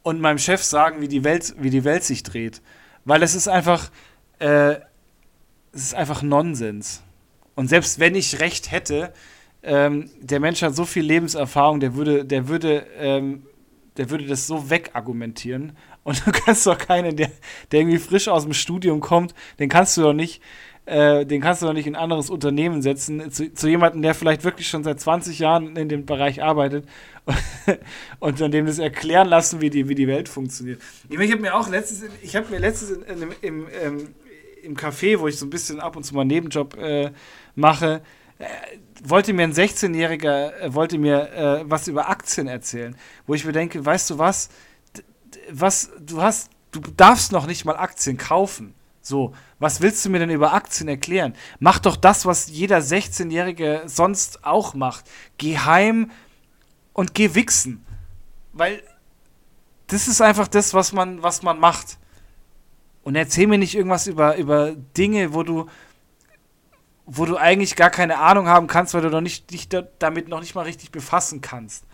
[0.07, 2.61] und meinem Chef sagen, wie die Welt, wie die Welt sich dreht.
[3.03, 3.91] Weil es ist einfach,
[4.39, 4.75] äh,
[5.73, 7.03] es ist einfach Nonsens.
[7.55, 9.11] Und selbst wenn ich recht hätte,
[9.63, 13.43] ähm, der Mensch hat so viel Lebenserfahrung, der würde, der würde, ähm,
[13.97, 15.75] der würde das so wegargumentieren.
[16.03, 17.29] Und du kannst doch keinen, der,
[17.73, 20.41] der irgendwie frisch aus dem Studium kommt, den kannst du doch nicht,
[20.87, 24.15] äh, den kannst du doch nicht in ein anderes Unternehmen setzen, zu, zu jemandem, der
[24.15, 26.87] vielleicht wirklich schon seit 20 Jahren in dem Bereich arbeitet
[28.19, 30.81] und dann dem das erklären lassen, wie die, wie die Welt funktioniert.
[31.09, 34.15] Ich, habe mir auch letztes, ich habe mir letztes in, in, im, ähm,
[34.63, 37.11] im Café, wo ich so ein bisschen ab und zu mal einen Nebenjob äh,
[37.55, 38.01] mache,
[38.39, 38.45] äh,
[39.03, 42.95] wollte mir ein 16-Jähriger, äh, wollte mir äh, was über Aktien erzählen,
[43.25, 44.49] wo ich mir denke, weißt du was,
[45.51, 48.73] was, du hast, du darfst noch nicht mal Aktien kaufen.
[49.07, 51.33] So, was willst du mir denn über Aktien erklären?
[51.59, 55.05] Mach doch das, was jeder 16-Jährige sonst auch macht.
[55.37, 56.11] Geh heim,
[56.97, 57.85] und geh wichsen.
[58.53, 58.81] Weil
[59.85, 61.99] das ist einfach das, was man, was man macht.
[63.03, 65.67] Und erzähl mir nicht irgendwas über, über Dinge, wo du,
[67.05, 70.27] wo du eigentlich gar keine Ahnung haben kannst, weil du noch nicht, dich da, damit
[70.27, 71.85] noch nicht mal richtig befassen kannst.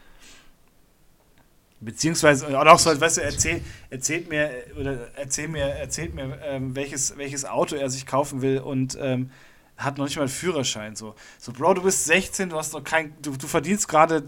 [1.85, 6.75] Beziehungsweise, oder auch so, weißt du, erzähl, erzählt mir, oder erzähl mir, erzählt mir, ähm,
[6.75, 9.29] welches, welches Auto er sich kaufen will und ähm,
[9.77, 10.95] hat noch nicht mal einen Führerschein.
[10.95, 14.23] So, so Bro, du bist 16, du hast noch kein, du, du verdienst gerade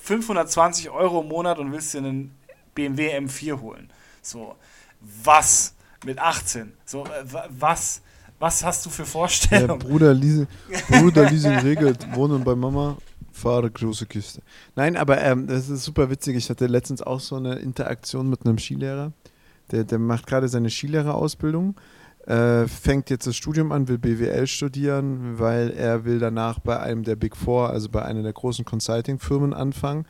[0.00, 2.34] 520 Euro im Monat und willst dir einen
[2.74, 3.90] BMW M4 holen.
[4.22, 4.56] So,
[5.00, 6.72] was mit 18?
[6.84, 8.02] So, äh, was?
[8.40, 9.80] Was hast du für Vorstellungen?
[9.80, 10.48] Ja, Bruder, Leasing,
[10.88, 12.98] Bruder Leasing regelt, wohnen bei Mama,
[13.44, 14.42] fahre große Kiste.
[14.74, 16.36] Nein, aber ähm, das ist super witzig.
[16.36, 19.12] Ich hatte letztens auch so eine Interaktion mit einem Skilehrer.
[19.70, 21.76] Der, der macht gerade seine Skilehrerausbildung
[22.26, 27.02] äh, fängt jetzt das Studium an, will BWL studieren, weil er will danach bei einem
[27.02, 30.06] der Big Four, also bei einer der großen Consulting-Firmen anfangen.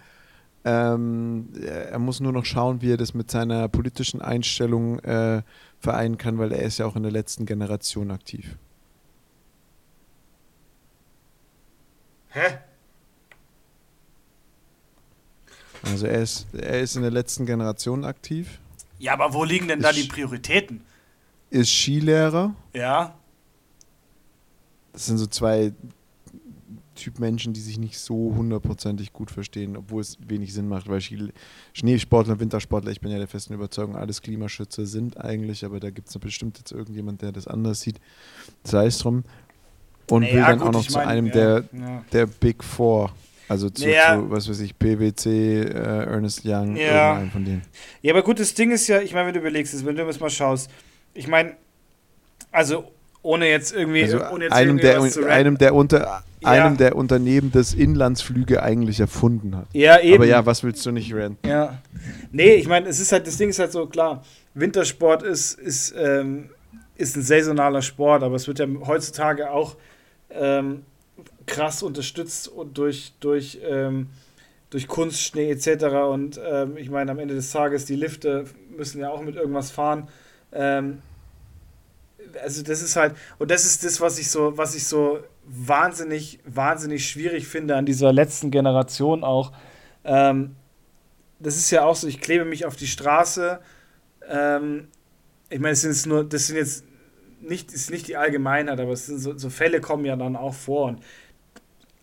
[0.65, 5.43] Ähm, er muss nur noch schauen, wie er das mit seiner politischen Einstellung äh,
[5.79, 8.57] vereinen kann, weil er ist ja auch in der letzten Generation aktiv.
[12.31, 12.59] Hä?
[15.85, 18.59] Also er ist, er ist in der letzten Generation aktiv.
[18.99, 20.83] Ja, aber wo liegen denn da die Prioritäten?
[21.55, 22.55] ist Skilehrer.
[22.75, 23.15] Ja.
[24.93, 25.73] das sind so zwei
[26.97, 31.01] Typ Menschen, die sich nicht so hundertprozentig gut verstehen, obwohl es wenig Sinn macht, weil
[31.73, 36.09] Schneesportler, Wintersportler, ich bin ja der festen Überzeugung, alles Klimaschützer sind eigentlich, aber da gibt
[36.09, 38.01] es bestimmt jetzt irgendjemand, der das anders sieht.
[38.63, 39.25] Sei es drum.
[40.09, 42.05] Und naja, will dann gut, auch noch zu mein, einem ja, der, ja.
[42.13, 43.13] der Big Four.
[43.49, 44.19] Also zu, naja.
[44.19, 47.13] zu, was weiß ich, PwC, äh, Ernest Young, ja.
[47.13, 47.63] irgendeinem von denen.
[48.03, 50.21] Ja, aber gut, das Ding ist ja, ich meine, wenn du überlegst, wenn du das
[50.21, 50.71] mal schaust,
[51.13, 51.57] ich meine,
[52.51, 52.91] also
[53.23, 56.23] ohne jetzt irgendwie also ohne jetzt einem, der, einem, der unter, ja.
[56.43, 59.67] einem der Unternehmen das Inlandsflüge eigentlich erfunden hat.
[59.73, 60.17] Ja, eben.
[60.17, 61.49] Aber ja, was willst du nicht renten?
[61.49, 61.79] Ja.
[62.33, 65.95] Nee, ich meine, es ist halt, das Ding ist halt so klar, Wintersport ist, ist,
[65.99, 66.51] ähm,
[66.97, 69.77] ist ein saisonaler Sport, aber es wird ja heutzutage auch
[70.31, 70.83] ähm,
[71.47, 74.09] krass unterstützt und durch, durch, ähm,
[74.71, 75.85] durch Kunstschnee etc.
[76.11, 78.45] Und ähm, ich meine, am Ende des Tages, die Lifte
[78.77, 80.09] müssen ja auch mit irgendwas fahren.
[80.53, 80.99] Ähm,
[82.43, 86.41] also das ist halt, und das ist das, was ich so, was ich so wahnsinnig,
[86.45, 89.53] wahnsinnig schwierig finde an dieser letzten Generation auch.
[90.05, 90.57] Ähm,
[91.39, 93.61] das ist ja auch so, ich klebe mich auf die Straße.
[94.29, 94.89] Ähm,
[95.51, 96.85] ich meine, das sind jetzt nur, das sind jetzt
[97.41, 100.55] nicht, ist nicht die Allgemeinheit, aber es sind so, so Fälle kommen ja dann auch
[100.55, 100.87] vor.
[100.87, 101.01] Und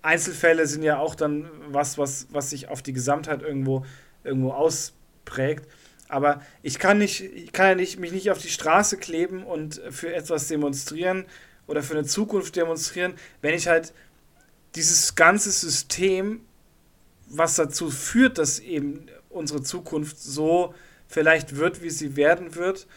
[0.01, 3.85] Einzelfälle sind ja auch dann was, was, was sich auf die Gesamtheit irgendwo,
[4.23, 5.67] irgendwo ausprägt.
[6.07, 9.81] Aber ich kann nicht, ich kann ja nicht, mich nicht auf die Straße kleben und
[9.91, 11.25] für etwas demonstrieren
[11.67, 13.93] oder für eine Zukunft demonstrieren, wenn ich halt
[14.75, 16.41] dieses ganze System,
[17.27, 20.73] was dazu führt, dass eben unsere Zukunft so
[21.07, 22.87] vielleicht wird, wie sie werden wird,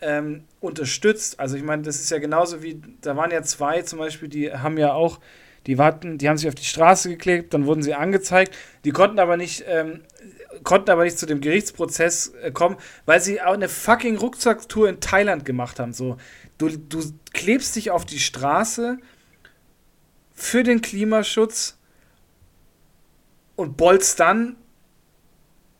[0.00, 1.38] ähm, unterstützt.
[1.38, 4.52] Also ich meine, das ist ja genauso wie, da waren ja zwei zum Beispiel, die
[4.52, 5.20] haben ja auch,
[5.66, 9.18] die warten, die haben sich auf die Straße geklebt, dann wurden sie angezeigt, die konnten
[9.18, 10.00] aber nicht ähm,
[10.62, 15.00] konnten aber nicht zu dem Gerichtsprozess äh, kommen, weil sie auch eine fucking Rucksacktour in
[15.00, 15.92] Thailand gemacht haben.
[15.92, 16.16] So,
[16.58, 17.02] du, du
[17.32, 18.98] klebst dich auf die Straße
[20.34, 21.78] für den Klimaschutz
[23.56, 24.56] und bolzt dann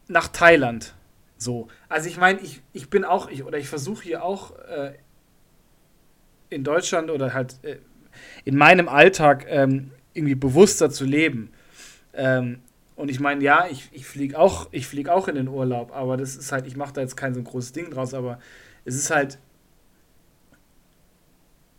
[0.09, 0.95] nach Thailand.
[1.37, 1.69] So.
[1.89, 4.95] Also ich meine, ich, ich bin auch, ich, oder ich versuche hier auch äh,
[6.49, 7.79] in Deutschland oder halt äh,
[8.45, 11.51] in meinem Alltag ähm, irgendwie bewusster zu leben.
[12.15, 12.59] Ähm,
[12.97, 16.35] und ich meine, ja, ich, ich fliege auch, flieg auch in den Urlaub, aber das
[16.35, 18.39] ist halt, ich mache da jetzt kein so ein großes Ding draus, aber
[18.87, 19.39] es ist halt,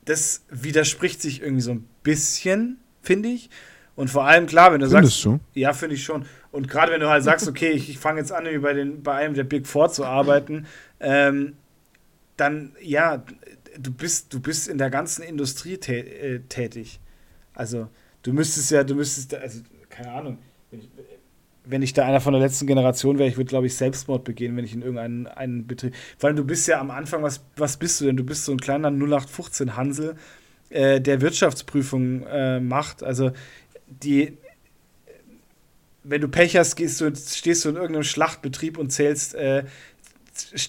[0.05, 3.49] das widerspricht sich irgendwie so ein bisschen, finde ich.
[3.95, 5.25] Und vor allem, klar, wenn du Findest sagst.
[5.25, 5.39] Du?
[5.59, 6.25] Ja, finde ich schon.
[6.51, 9.15] Und gerade wenn du halt sagst, okay, ich, ich fange jetzt an, bei, den, bei
[9.15, 10.67] einem der Big Four zu arbeiten,
[10.99, 11.57] ähm,
[12.37, 13.23] dann ja,
[13.79, 16.99] du bist, du bist in der ganzen Industrie äh, tätig.
[17.53, 17.89] Also,
[18.23, 20.37] du müsstest ja, du müsstest, also, keine Ahnung,
[20.71, 20.89] wenn ich,
[21.65, 24.55] wenn ich da einer von der letzten Generation wäre, ich würde, glaube ich, Selbstmord begehen,
[24.55, 25.93] wenn ich in irgendeinen einen Betrieb.
[26.17, 28.17] Vor allem, du bist ja am Anfang, was, was bist du denn?
[28.17, 30.15] Du bist so ein kleiner 0815 Hansel,
[30.69, 33.03] äh, der Wirtschaftsprüfung äh, macht.
[33.03, 33.31] Also
[33.87, 34.37] die,
[36.03, 39.65] wenn du Pech hast, gehst du, stehst du in irgendeinem Schlachtbetrieb und zählst, äh,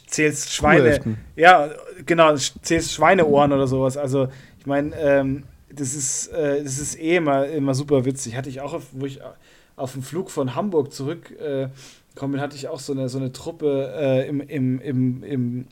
[0.06, 1.00] zählst Schweine.
[1.36, 1.70] Ja,
[2.06, 3.96] genau, zählst Schweineohren oder sowas.
[3.96, 4.28] Also,
[4.58, 8.36] ich meine, ähm, das ist, äh, das ist eh immer, immer super witzig.
[8.36, 9.20] Hatte ich auch, wo ich
[9.76, 13.94] auf dem Flug von Hamburg zurückgekommen äh, hatte ich auch so eine, so eine Truppe
[13.96, 15.66] äh, im, im, im, im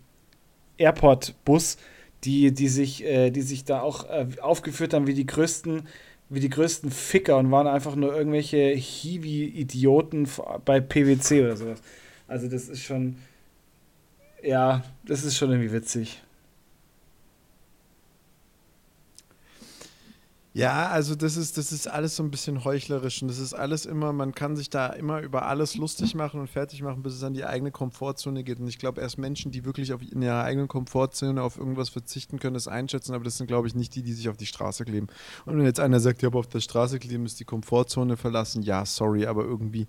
[0.78, 1.76] Airport-Bus,
[2.24, 5.82] die, die, sich, äh, die sich da auch äh, aufgeführt haben wie die größten
[6.28, 10.28] wie die größten Ficker und waren einfach nur irgendwelche Hiwi-Idioten
[10.64, 11.80] bei PwC oder sowas.
[12.26, 13.16] Also das ist schon,
[14.42, 16.22] ja, das ist schon irgendwie witzig.
[20.57, 23.85] Ja, also das ist, das ist alles so ein bisschen heuchlerisch und das ist alles
[23.85, 27.22] immer, man kann sich da immer über alles lustig machen und fertig machen, bis es
[27.22, 28.59] an die eigene Komfortzone geht.
[28.59, 32.38] Und ich glaube, erst Menschen, die wirklich auf, in ihrer eigenen Komfortzone auf irgendwas verzichten
[32.38, 34.87] können, das einschätzen, aber das sind, glaube ich, nicht die, die sich auf die Straße
[34.87, 35.09] kleben.
[35.44, 38.62] Und wenn jetzt einer sagt, ja, aber auf der Straße kleben ist die Komfortzone verlassen,
[38.62, 39.87] ja, sorry, aber irgendwie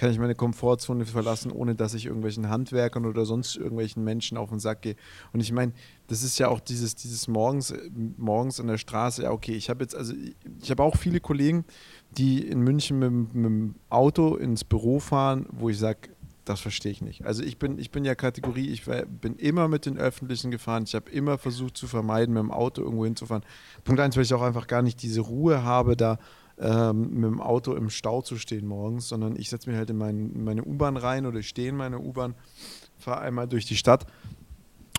[0.00, 4.48] kann ich meine Komfortzone verlassen, ohne dass ich irgendwelchen Handwerkern oder sonst irgendwelchen Menschen auf
[4.48, 4.96] den Sack gehe.
[5.34, 5.72] Und ich meine,
[6.06, 7.74] das ist ja auch dieses, dieses morgens,
[8.16, 10.14] morgens in der Straße, ja, okay, ich habe jetzt, also
[10.62, 11.66] ich habe auch viele Kollegen,
[12.16, 16.08] die in München mit, mit dem Auto ins Büro fahren, wo ich sage,
[16.46, 17.26] das verstehe ich nicht.
[17.26, 20.94] Also ich bin, ich bin ja Kategorie, ich bin immer mit den Öffentlichen gefahren, ich
[20.94, 23.44] habe immer versucht zu vermeiden, mit dem Auto irgendwo hinzufahren.
[23.84, 26.18] Punkt eins, weil ich auch einfach gar nicht diese Ruhe habe, da
[26.60, 29.96] ähm, mit dem Auto im Stau zu stehen morgens, sondern ich setze mich halt in,
[29.96, 32.34] mein, in meine U-Bahn rein oder ich stehe in meine U-Bahn,
[32.98, 34.06] fahre einmal durch die Stadt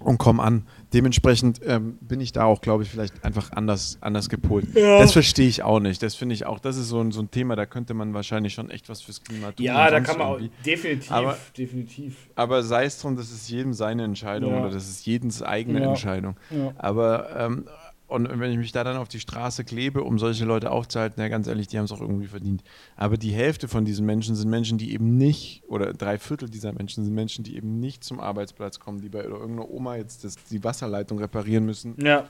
[0.03, 0.63] und komme an.
[0.93, 4.73] Dementsprechend ähm, bin ich da auch, glaube ich, vielleicht einfach anders, anders gepolt.
[4.73, 4.99] Ja.
[4.99, 6.01] Das verstehe ich auch nicht.
[6.01, 8.53] Das finde ich auch, das ist so ein, so ein Thema, da könnte man wahrscheinlich
[8.53, 9.65] schon echt was fürs Klima tun.
[9.65, 10.49] Ja, da kann man irgendwie.
[10.49, 12.15] auch, definitiv, aber, definitiv.
[12.35, 14.61] Aber sei es drum, das ist jedem seine Entscheidung ja.
[14.61, 15.89] oder das ist jedens eigene ja.
[15.89, 16.35] Entscheidung.
[16.77, 17.65] Aber ähm,
[18.11, 21.29] und wenn ich mich da dann auf die Straße klebe, um solche Leute aufzuhalten, ja
[21.29, 22.63] ganz ehrlich, die haben es auch irgendwie verdient.
[22.95, 26.73] Aber die Hälfte von diesen Menschen sind Menschen, die eben nicht, oder drei Viertel dieser
[26.73, 30.35] Menschen sind Menschen, die eben nicht zum Arbeitsplatz kommen, die bei irgendeiner Oma jetzt das,
[30.49, 31.95] die Wasserleitung reparieren müssen.
[31.97, 32.27] Ja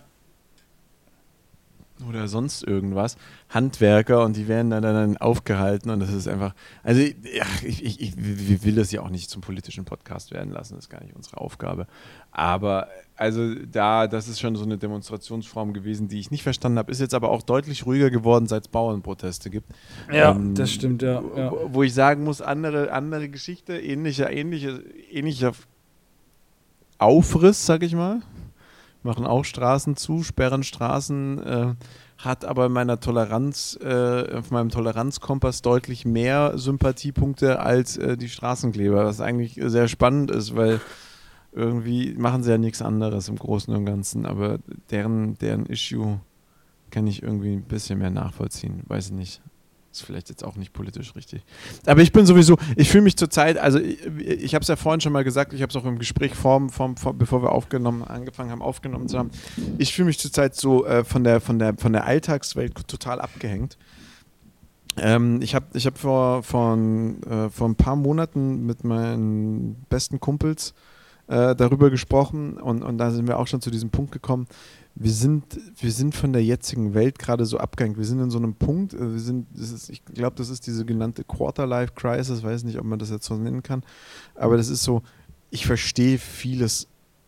[2.07, 3.17] oder sonst irgendwas,
[3.49, 8.01] Handwerker und die werden dann, dann aufgehalten und das ist einfach, also ja, ich, ich,
[8.01, 11.15] ich will das ja auch nicht zum politischen Podcast werden lassen, das ist gar nicht
[11.15, 11.87] unsere Aufgabe.
[12.31, 16.91] Aber also da, das ist schon so eine Demonstrationsform gewesen, die ich nicht verstanden habe,
[16.91, 19.67] ist jetzt aber auch deutlich ruhiger geworden, seit es Bauernproteste gibt.
[20.11, 21.53] Ja, ähm, das stimmt, ja, ja.
[21.67, 24.79] Wo, ich sagen muss, andere, andere Geschichte, ähnlicher, ähnlicher,
[25.11, 25.51] ähnlicher
[26.97, 28.21] Aufriss, sag ich mal
[29.03, 31.75] machen auch Straßen zu, sperren Straßen, äh,
[32.17, 38.29] hat aber in meiner Toleranz, äh, auf meinem Toleranzkompass deutlich mehr Sympathiepunkte als äh, die
[38.29, 40.79] Straßenkleber, was eigentlich sehr spannend ist, weil
[41.51, 44.59] irgendwie machen sie ja nichts anderes im Großen und Ganzen, aber
[44.89, 46.19] deren, deren Issue
[46.91, 49.41] kann ich irgendwie ein bisschen mehr nachvollziehen, weiß ich nicht.
[49.91, 51.43] Ist vielleicht jetzt auch nicht politisch richtig.
[51.85, 55.01] Aber ich bin sowieso, ich fühle mich zurzeit, also ich, ich habe es ja vorhin
[55.01, 58.01] schon mal gesagt, ich habe es auch im Gespräch vor, vor, vor, bevor wir aufgenommen,
[58.01, 59.31] angefangen haben, aufgenommen zu haben.
[59.77, 63.77] Ich fühle mich zurzeit so äh, von, der, von, der, von der Alltagswelt total abgehängt.
[64.97, 70.21] Ähm, ich habe ich hab vor, vor, äh, vor ein paar Monaten mit meinen besten
[70.21, 70.73] Kumpels
[71.27, 74.47] äh, darüber gesprochen und, und da sind wir auch schon zu diesem Punkt gekommen
[74.95, 77.97] wir sind, wir sind von der jetzigen Welt gerade so abgehängt.
[77.97, 80.85] Wir sind in so einem Punkt, äh, wir sind, ist, ich glaube, das ist diese
[80.85, 83.83] genannte Quarter-Life-Crisis, weiß nicht, ob man das jetzt so nennen kann,
[84.35, 85.01] aber das ist so,
[85.49, 86.87] ich verstehe vieles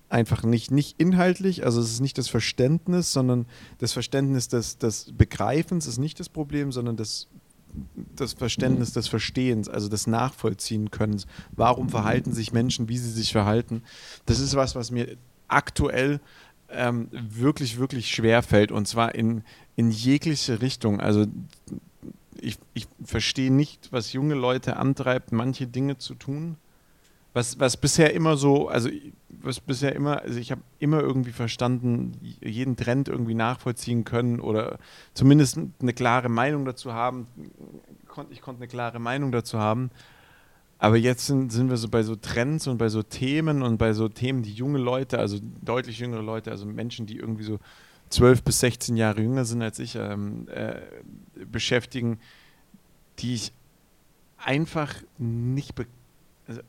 [0.10, 3.47] einfach nicht, nicht inhaltlich, also es ist nicht das Verständnis, sondern
[3.80, 7.28] das Verständnis des, des Begreifens ist nicht das Problem, sondern das,
[8.15, 11.19] das Verständnis des Verstehens, also des Nachvollziehen Können.
[11.52, 13.82] Warum verhalten sich Menschen, wie sie sich verhalten?
[14.28, 16.19] Das ist was, was mir aktuell
[16.75, 19.43] ähm, wirklich, wirklich schwer fällt und zwar in,
[19.75, 20.99] in jegliche Richtung.
[20.99, 21.25] Also
[22.39, 26.57] ich, ich verstehe nicht, was junge Leute antreibt, manche Dinge zu tun.
[27.33, 28.89] Was, was bisher immer so, also
[29.29, 34.77] was bisher immer, also ich habe immer irgendwie verstanden, jeden Trend irgendwie nachvollziehen können oder
[35.15, 37.27] zumindest eine klare Meinung dazu haben.
[38.29, 39.89] Ich konnte eine klare Meinung dazu haben.
[40.79, 43.93] Aber jetzt sind, sind wir so bei so Trends und bei so Themen und bei
[43.93, 47.59] so Themen, die junge Leute, also deutlich jüngere Leute, also Menschen, die irgendwie so
[48.09, 50.81] 12 bis 16 Jahre jünger sind als ich, ähm, äh,
[51.45, 52.19] beschäftigen,
[53.19, 53.53] die ich
[54.38, 55.73] einfach nicht,
[56.47, 56.62] also,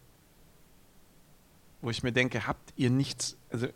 [1.82, 3.66] wo ich mir denke, habt ihr nichts, also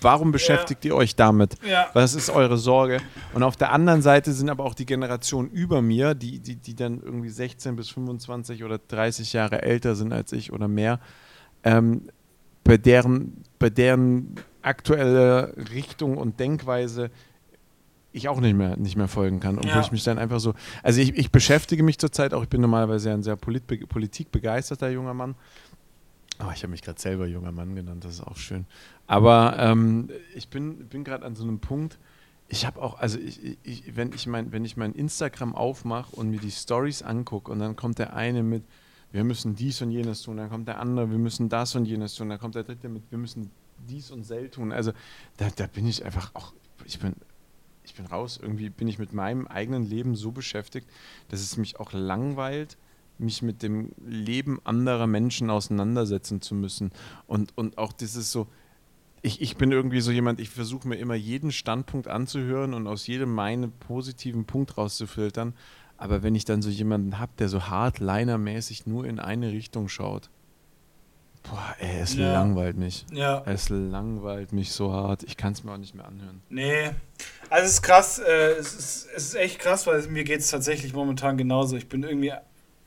[0.00, 0.90] Warum beschäftigt ja.
[0.90, 1.56] ihr euch damit?
[1.68, 1.88] Ja.
[1.92, 3.00] Was ist eure Sorge?
[3.34, 6.74] Und auf der anderen Seite sind aber auch die Generationen über mir, die, die, die
[6.74, 11.00] dann irgendwie 16 bis 25 oder 30 Jahre älter sind als ich oder mehr,
[11.64, 12.10] ähm,
[12.62, 17.10] bei, deren, bei deren aktuelle Richtung und Denkweise
[18.12, 19.56] ich auch nicht mehr, nicht mehr folgen kann.
[19.56, 19.76] Und ja.
[19.76, 20.54] wo ich mich dann einfach so.
[20.82, 25.14] Also ich, ich beschäftige mich zurzeit auch, ich bin normalerweise ein sehr polit, politikbegeisterter junger
[25.14, 25.36] Mann.
[26.42, 28.66] Oh, ich habe mich gerade selber junger Mann genannt, das ist auch schön.
[29.06, 31.98] Aber ähm, ich bin, bin gerade an so einem Punkt,
[32.48, 36.30] ich habe auch, also ich, ich, wenn ich mein, wenn ich mein Instagram aufmache und
[36.30, 38.64] mir die Stories angucke und dann kommt der eine mit,
[39.12, 42.14] wir müssen dies und jenes tun, dann kommt der andere, wir müssen das und jenes
[42.14, 43.50] tun, dann kommt der dritte mit, wir müssen
[43.88, 44.72] dies und sel tun.
[44.72, 44.92] Also
[45.36, 46.52] da, da bin ich einfach auch,
[46.84, 47.14] ich bin,
[47.84, 50.88] ich bin raus, irgendwie bin ich mit meinem eigenen Leben so beschäftigt,
[51.28, 52.76] dass es mich auch langweilt
[53.20, 56.90] mich mit dem Leben anderer Menschen auseinandersetzen zu müssen.
[57.26, 58.46] Und, und auch dieses so,
[59.22, 63.06] ich, ich bin irgendwie so jemand, ich versuche mir immer jeden Standpunkt anzuhören und aus
[63.06, 65.54] jedem meinen positiven Punkt rauszufiltern.
[65.96, 70.30] Aber wenn ich dann so jemanden habe, der so hardliner-mäßig nur in eine Richtung schaut,
[71.42, 72.32] boah, ey, es ja.
[72.32, 73.04] langweilt mich.
[73.12, 73.42] Ja.
[73.44, 75.22] Es langweilt mich so hart.
[75.24, 76.40] Ich kann es mir auch nicht mehr anhören.
[76.48, 76.90] Nee.
[77.50, 80.50] Also es ist krass, äh, es, ist, es ist echt krass, weil mir geht es
[80.50, 81.76] tatsächlich momentan genauso.
[81.76, 82.32] Ich bin irgendwie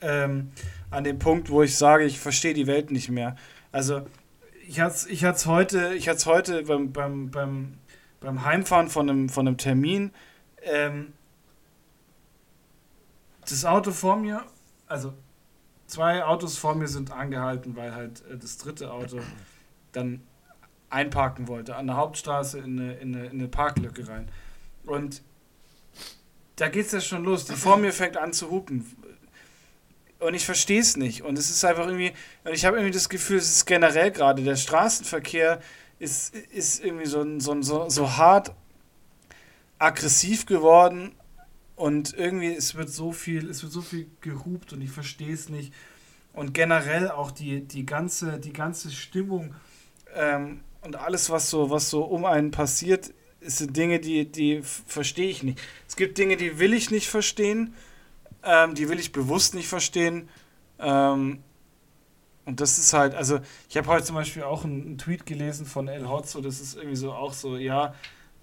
[0.04, 0.52] ähm,
[0.92, 3.36] an dem Punkt, wo ich sage, ich verstehe die Welt nicht mehr.
[3.72, 4.06] Also
[4.68, 7.78] ich hatte es ich heute, ich hatte heute beim, beim, beim,
[8.20, 10.12] beim Heimfahren von einem, von einem Termin,
[10.62, 11.14] ähm,
[13.42, 14.44] das Auto vor mir,
[14.88, 15.14] also
[15.88, 19.20] zwei Autos vor mir sind angehalten, weil halt äh, das dritte Auto
[19.92, 20.22] dann
[20.90, 24.30] einparken wollte, an der Hauptstraße in eine, in eine, in eine Parklücke rein.
[24.86, 25.22] Und
[26.56, 27.46] da geht es ja schon los.
[27.46, 28.86] Die vor mir fängt an zu hupen.
[30.24, 31.24] Und ich verstehe es nicht.
[31.24, 32.14] Und es ist einfach irgendwie,
[32.46, 35.60] und ich habe irgendwie das Gefühl, es ist generell gerade, der Straßenverkehr
[36.00, 38.54] ist, ist irgendwie so, so, so, so hart
[39.80, 41.12] aggressiv geworden.
[41.76, 45.50] Und irgendwie, es wird so viel, es wird so viel gehupt und ich verstehe es
[45.50, 45.74] nicht.
[46.32, 49.54] Und generell auch die, die, ganze, die ganze Stimmung
[50.16, 55.30] ähm, und alles, was so, was so um einen passiert, sind Dinge, die, die verstehe
[55.30, 55.60] ich nicht.
[55.88, 57.74] Es gibt Dinge, die will ich nicht verstehen,
[58.44, 60.30] ähm, die will ich bewusst nicht verstehen.
[60.80, 61.44] Ähm,
[62.46, 63.40] und das ist halt, also
[63.70, 66.76] ich habe heute zum Beispiel auch einen, einen, Tweet gelesen von El Hotzo, das ist
[66.76, 67.94] irgendwie so auch so, ja,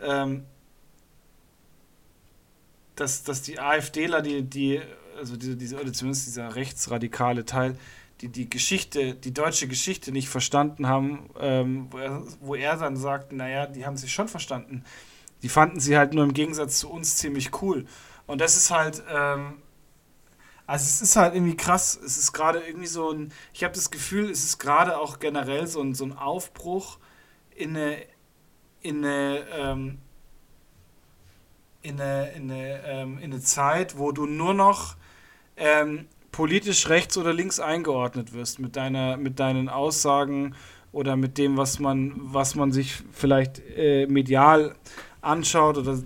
[0.01, 0.45] ähm,
[2.97, 4.81] dass, dass die AfDler, die, die,
[5.19, 7.77] also diese, diese, oder zumindest dieser rechtsradikale Teil,
[8.23, 12.97] die die Geschichte, die deutsche Geschichte nicht verstanden haben, ähm, wo, er, wo er dann
[12.97, 14.85] sagt, naja, die haben sie schon verstanden.
[15.43, 17.87] Die fanden sie halt nur im Gegensatz zu uns ziemlich cool.
[18.27, 19.55] Und das ist halt, ähm,
[20.71, 21.99] also es ist halt irgendwie krass.
[22.05, 25.67] Es ist gerade irgendwie so ein, ich habe das Gefühl, es ist gerade auch generell
[25.67, 26.99] so ein, so ein Aufbruch
[27.57, 27.97] in eine,
[28.81, 29.99] in eine, ähm,
[31.83, 34.95] in eine, in eine, ähm, in eine Zeit, wo du nur noch
[35.57, 40.55] ähm, politisch rechts oder links eingeordnet wirst mit deiner, mit deinen Aussagen
[40.93, 44.77] oder mit dem, was man, was man sich vielleicht äh, medial
[45.21, 46.01] anschaut oder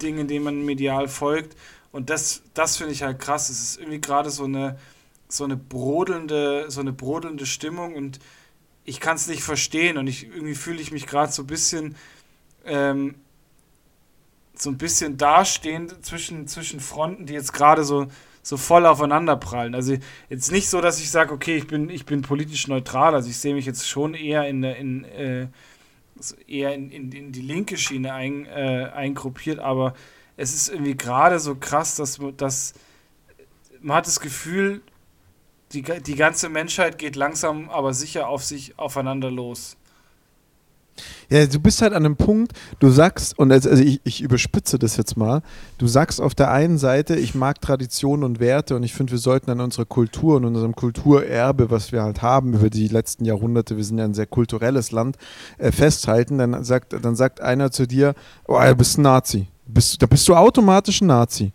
[0.00, 1.54] Dinge, denen man medial folgt.
[1.96, 3.48] Und das, das finde ich halt krass.
[3.48, 4.78] Es ist irgendwie gerade so eine,
[5.28, 8.20] so eine brodelnde, so eine brodelnde Stimmung und
[8.84, 11.96] ich kann es nicht verstehen und ich irgendwie fühle ich mich gerade so ein bisschen
[12.66, 13.14] ähm,
[14.54, 18.08] so ein bisschen dastehend zwischen, zwischen Fronten, die jetzt gerade so
[18.42, 19.74] so voll aufeinander prallen.
[19.74, 19.96] Also
[20.28, 23.38] jetzt nicht so, dass ich sage, okay, ich bin, ich bin politisch neutral, also ich
[23.38, 25.48] sehe mich jetzt schon eher in, in, äh,
[26.46, 29.94] eher in, in, in, die linke Schiene ein, äh, eingruppiert, aber
[30.36, 32.74] es ist irgendwie gerade so krass, dass, dass
[33.80, 34.82] man hat das Gefühl,
[35.72, 39.76] die, die ganze Menschheit geht langsam, aber sicher auf sich aufeinander los.
[41.28, 44.96] Ja, du bist halt an einem Punkt, du sagst, und also ich, ich überspitze das
[44.96, 45.42] jetzt mal,
[45.76, 49.18] du sagst auf der einen Seite, ich mag Tradition und Werte und ich finde, wir
[49.18, 53.76] sollten an unserer Kultur und unserem Kulturerbe, was wir halt haben über die letzten Jahrhunderte,
[53.76, 55.16] wir sind ja ein sehr kulturelles Land,
[55.58, 56.38] äh, festhalten.
[56.38, 58.14] Dann sagt, dann sagt einer zu dir,
[58.46, 59.48] oh, du bist ein Nazi.
[59.66, 61.52] Bist, da bist du automatisch ein Nazi.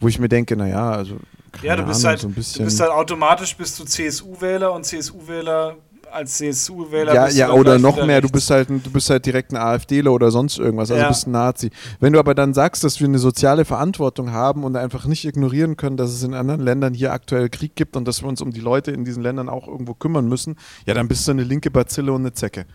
[0.00, 1.16] Wo ich mir denke, naja, also.
[1.62, 5.76] Ja, du bist, Ahnung, halt, so du bist halt automatisch bist du CSU-Wähler und CSU-Wähler
[6.14, 7.14] als CSU-Wähler.
[7.14, 10.30] Ja, ja oder noch mehr, du bist halt, du bist halt direkt ein AfDler oder
[10.30, 11.08] sonst irgendwas, also ja.
[11.08, 11.70] bist ein Nazi.
[12.00, 15.76] Wenn du aber dann sagst, dass wir eine soziale Verantwortung haben und einfach nicht ignorieren
[15.76, 18.52] können, dass es in anderen Ländern hier aktuell Krieg gibt und dass wir uns um
[18.52, 20.56] die Leute in diesen Ländern auch irgendwo kümmern müssen,
[20.86, 22.66] ja, dann bist du eine linke Bazille und eine Zecke.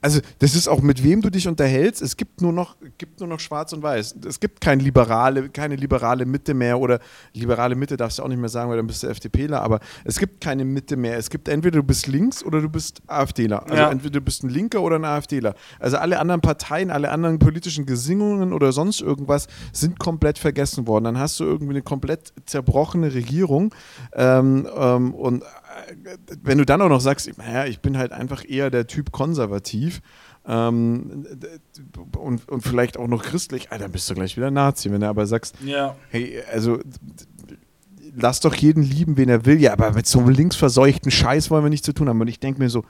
[0.00, 2.02] Also, das ist auch mit wem du dich unterhältst.
[2.02, 4.16] Es gibt nur noch, gibt nur noch Schwarz und Weiß.
[4.26, 7.00] Es gibt kein liberale, keine liberale Mitte mehr oder
[7.32, 10.18] liberale Mitte darfst du auch nicht mehr sagen, weil dann bist du FDPler, aber es
[10.18, 11.18] gibt keine Mitte mehr.
[11.18, 13.62] Es gibt entweder du bist links oder du bist AfDler.
[13.64, 13.90] Also ja.
[13.90, 15.54] entweder du bist ein Linker oder ein AfDler.
[15.78, 21.04] Also alle anderen Parteien, alle anderen politischen Gesinnungen oder sonst irgendwas sind komplett vergessen worden.
[21.04, 23.74] Dann hast du irgendwie eine komplett zerbrochene Regierung
[24.14, 25.44] ähm, ähm, und
[26.42, 30.00] wenn du dann auch noch sagst, naja, ich bin halt einfach eher der Typ konservativ
[30.46, 31.26] ähm,
[32.16, 34.90] und, und vielleicht auch noch christlich, dann bist du gleich wieder Nazi.
[34.90, 35.96] Wenn du aber sagst, ja.
[36.10, 36.78] hey, also
[38.16, 41.64] lass doch jeden lieben, wen er will, ja, aber mit so einem linksverseuchten Scheiß wollen
[41.64, 42.20] wir nichts zu tun haben.
[42.20, 42.84] Und ich denke mir so,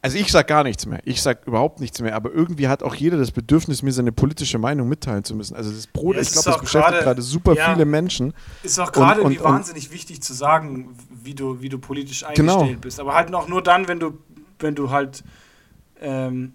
[0.00, 1.00] also ich sage gar nichts mehr.
[1.04, 2.14] Ich sage überhaupt nichts mehr.
[2.14, 5.56] Aber irgendwie hat auch jeder das Bedürfnis, mir seine politische Meinung mitteilen zu müssen.
[5.56, 8.32] Also das Brot, ja, ich glaube, das beschäftigt gerade super ja, viele Menschen.
[8.62, 12.60] Ist auch gerade irgendwie wahnsinnig wichtig zu sagen, wie du, wie du politisch genau.
[12.60, 12.80] eingestellt genau.
[12.80, 13.00] bist.
[13.00, 14.18] Aber halt auch nur dann, wenn du,
[14.60, 15.24] wenn du halt
[16.00, 16.52] ähm,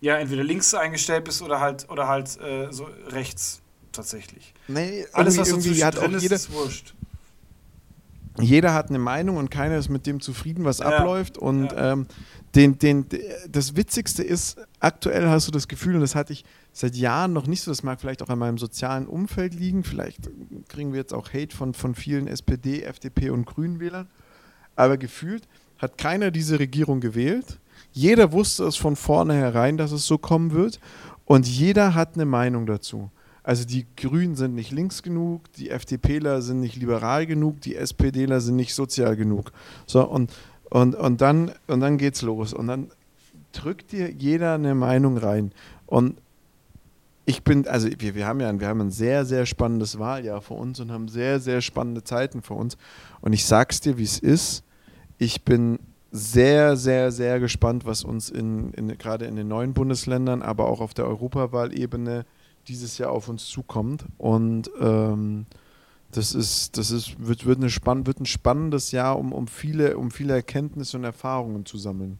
[0.00, 4.52] ja entweder links eingestellt bist oder halt oder halt äh, so rechts tatsächlich.
[4.68, 6.94] Nee, alles was irgendwie hat auch jeder, ist wurscht
[8.40, 10.86] jeder hat eine Meinung und keiner ist mit dem zufrieden, was ja.
[10.86, 11.38] abläuft.
[11.38, 11.92] Und ja.
[11.92, 12.06] ähm,
[12.54, 13.06] den, den,
[13.48, 17.46] das Witzigste ist, aktuell hast du das Gefühl, und das hatte ich seit Jahren noch
[17.46, 20.30] nicht so, das mag vielleicht auch an meinem sozialen Umfeld liegen, vielleicht
[20.68, 24.08] kriegen wir jetzt auch Hate von, von vielen SPD, FDP und Grünwählern,
[24.74, 25.46] aber gefühlt
[25.78, 27.60] hat keiner diese Regierung gewählt.
[27.92, 30.80] Jeder wusste es von vornherein, dass es so kommen wird
[31.24, 33.10] und jeder hat eine Meinung dazu.
[33.44, 38.40] Also die Grünen sind nicht links genug, die FDPler sind nicht liberal genug, die SPDler
[38.40, 39.52] sind nicht sozial genug.
[39.86, 40.32] So, und,
[40.70, 42.54] und, und, dann, und dann geht's los.
[42.54, 42.90] Und dann
[43.52, 45.52] drückt dir jeder eine Meinung rein.
[45.84, 46.16] Und
[47.26, 50.56] ich bin, also wir, wir haben ja wir haben ein sehr, sehr spannendes Wahljahr vor
[50.56, 52.78] uns und haben sehr, sehr spannende Zeiten vor uns.
[53.20, 54.64] Und ich sag's dir, wie es ist.
[55.18, 55.78] Ich bin
[56.10, 60.80] sehr, sehr, sehr gespannt, was uns in, in, gerade in den neuen Bundesländern, aber auch
[60.80, 62.24] auf der Europawahlebene
[62.68, 64.04] dieses Jahr auf uns zukommt.
[64.18, 65.46] Und ähm,
[66.10, 69.96] das ist, das ist, wird, wird, eine spann wird ein spannendes Jahr, um, um, viele,
[69.96, 72.18] um viele Erkenntnisse und Erfahrungen zu sammeln.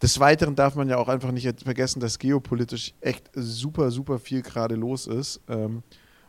[0.00, 4.42] Des Weiteren darf man ja auch einfach nicht vergessen, dass geopolitisch echt super, super viel
[4.42, 5.82] gerade los ist ähm,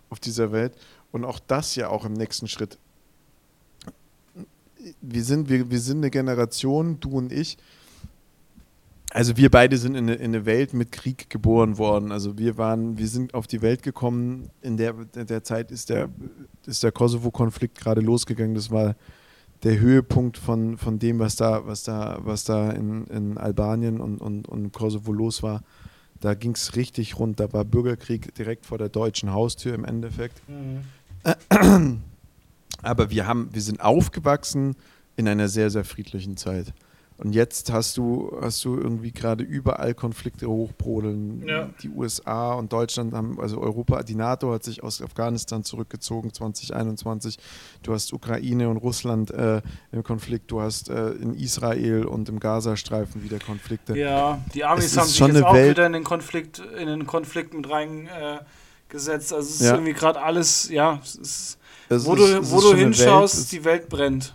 [0.10, 0.74] auf dieser Welt.
[1.12, 2.78] Und auch das ja auch im nächsten Schritt.
[5.02, 7.58] Wir sind, wir, wir sind eine Generation, du und ich,
[9.12, 12.12] also wir beide sind in eine, in eine, Welt mit Krieg geboren worden.
[12.12, 15.90] Also wir waren, wir sind auf die Welt gekommen, in der, in der Zeit ist
[15.90, 16.10] der,
[16.66, 18.54] ist der Kosovo-Konflikt gerade losgegangen.
[18.54, 18.96] Das war
[19.64, 24.22] der Höhepunkt von, von dem, was da, was da, was da in, in Albanien und,
[24.22, 25.64] und, und Kosovo los war.
[26.22, 27.40] Da ging es richtig rund.
[27.40, 30.42] Da war Bürgerkrieg direkt vor der deutschen Haustür im Endeffekt.
[30.48, 32.02] Mhm.
[32.82, 34.76] Aber wir haben, wir sind aufgewachsen
[35.16, 36.74] in einer sehr, sehr friedlichen Zeit.
[37.20, 41.46] Und jetzt hast du, hast du irgendwie gerade überall Konflikte hochbrodeln.
[41.46, 41.70] Ja.
[41.84, 47.38] Die USA und Deutschland haben, also Europa, die NATO hat sich aus Afghanistan zurückgezogen 2021.
[47.84, 49.62] Du hast Ukraine und Russland äh,
[49.92, 50.50] im Konflikt.
[50.50, 53.98] Du hast äh, in Israel und im Gazastreifen wieder Konflikte.
[53.98, 57.54] Ja, die Amis haben sich jetzt auch Welt wieder in den Konflikt, in den Konflikt
[57.54, 59.32] mit reingesetzt.
[59.34, 59.74] Äh, also es ist ja.
[59.74, 61.58] irgendwie gerade alles, ja, es ist,
[61.90, 64.34] es wo ist, du, wo du hinschaust, Welt, die Welt brennt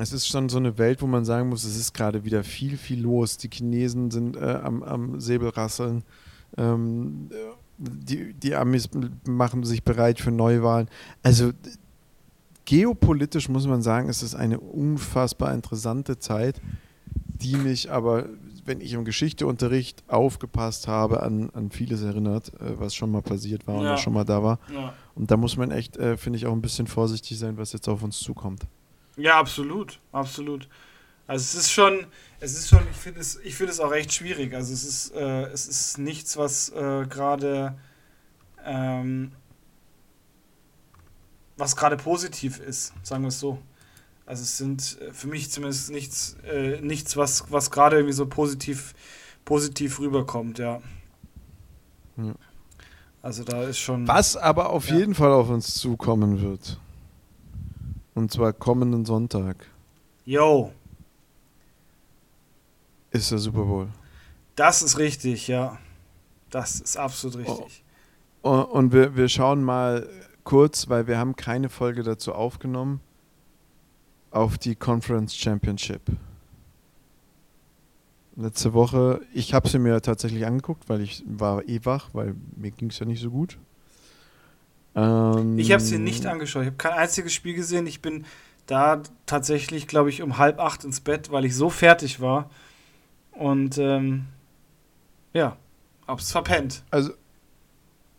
[0.00, 2.76] es ist schon so eine Welt, wo man sagen muss, es ist gerade wieder viel,
[2.76, 3.36] viel los.
[3.36, 6.04] Die Chinesen sind äh, am, am Säbelrasseln.
[6.56, 7.30] Ähm,
[7.78, 8.88] die, die Amis
[9.26, 10.88] machen sich bereit für Neuwahlen.
[11.22, 11.52] Also
[12.64, 16.60] geopolitisch muss man sagen, es ist eine unfassbar interessante Zeit,
[17.06, 18.26] die mich aber,
[18.64, 23.66] wenn ich im Geschichteunterricht aufgepasst habe, an, an vieles erinnert, äh, was schon mal passiert
[23.66, 23.92] war und ja.
[23.92, 24.58] was schon mal da war.
[24.74, 24.92] Ja.
[25.14, 27.88] Und da muss man echt, äh, finde ich, auch ein bisschen vorsichtig sein, was jetzt
[27.88, 28.66] auf uns zukommt.
[29.18, 30.68] Ja, absolut, absolut.
[31.26, 32.06] Also es ist schon,
[32.40, 34.54] es ist schon, ich finde es, ich finde es auch recht schwierig.
[34.54, 37.76] Also es ist, äh, es ist nichts, was äh, gerade,
[38.64, 39.32] ähm,
[41.56, 43.58] was gerade positiv ist, sagen wir es so.
[44.24, 48.26] Also es sind äh, für mich zumindest nichts, äh, nichts, was, was gerade irgendwie so
[48.26, 48.94] positiv,
[49.44, 50.80] positiv rüberkommt, ja.
[52.16, 52.34] ja.
[53.20, 54.06] Also da ist schon.
[54.06, 54.96] Was aber auf ja.
[54.96, 56.78] jeden Fall auf uns zukommen wird.
[58.18, 59.64] Und zwar kommenden Sonntag.
[60.24, 60.72] Yo.
[63.12, 63.86] Ist der Super Bowl.
[64.56, 65.78] Das ist richtig, ja.
[66.50, 67.84] Das ist absolut richtig.
[68.42, 68.50] Oh.
[68.50, 68.62] oh.
[68.62, 70.08] Und wir, wir schauen mal
[70.42, 72.98] kurz, weil wir haben keine Folge dazu aufgenommen,
[74.32, 76.02] auf die Conference Championship.
[78.34, 82.72] Letzte Woche, ich habe sie mir tatsächlich angeguckt, weil ich war eh wach, weil mir
[82.72, 83.58] ging es ja nicht so gut.
[84.94, 86.62] Ähm, ich habe sie nicht angeschaut.
[86.62, 87.86] Ich habe kein einziges Spiel gesehen.
[87.86, 88.24] Ich bin
[88.66, 92.50] da tatsächlich, glaube ich, um halb acht ins Bett, weil ich so fertig war.
[93.32, 94.26] Und ähm,
[95.32, 95.56] ja,
[96.06, 96.82] hab's verpennt.
[96.90, 97.12] Also,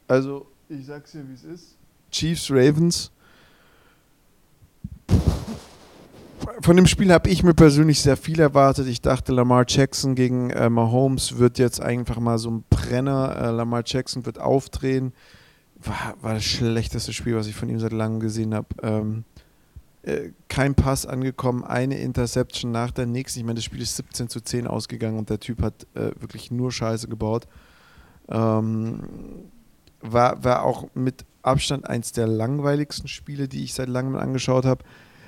[0.08, 1.76] also ich sag's dir, wie es ist.
[2.12, 3.12] Chiefs, Ravens.
[6.62, 8.88] Von dem Spiel habe ich mir persönlich sehr viel erwartet.
[8.88, 13.36] Ich dachte, Lamar Jackson gegen äh, Mahomes wird jetzt einfach mal so ein Brenner.
[13.40, 15.14] Äh, Lamar Jackson wird aufdrehen
[15.82, 18.68] war, war das schlechteste Spiel, was ich von ihm seit langem gesehen habe.
[18.82, 19.24] Ähm,
[20.02, 23.40] äh, kein Pass angekommen, eine Interception nach der nächsten.
[23.40, 26.52] Ich meine, das Spiel ist 17 zu 10 ausgegangen und der Typ hat äh, wirklich
[26.52, 27.48] nur Scheiße gebaut.
[28.30, 29.02] Ähm,
[30.02, 34.84] war, war auch mit Abstand eins der langweiligsten Spiele, die ich seit langem angeschaut habe.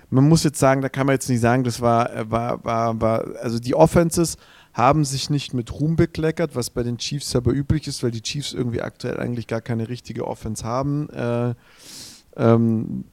[0.09, 2.99] Man muss jetzt sagen, da kann man jetzt nicht sagen, das war, äh, war, war,
[2.99, 4.37] war also die Offenses
[4.73, 8.21] haben sich nicht mit Ruhm bekleckert, was bei den Chiefs aber üblich ist, weil die
[8.21, 11.09] Chiefs irgendwie aktuell eigentlich gar keine richtige Offense haben.
[11.09, 11.55] Äh,
[12.37, 13.03] ähm,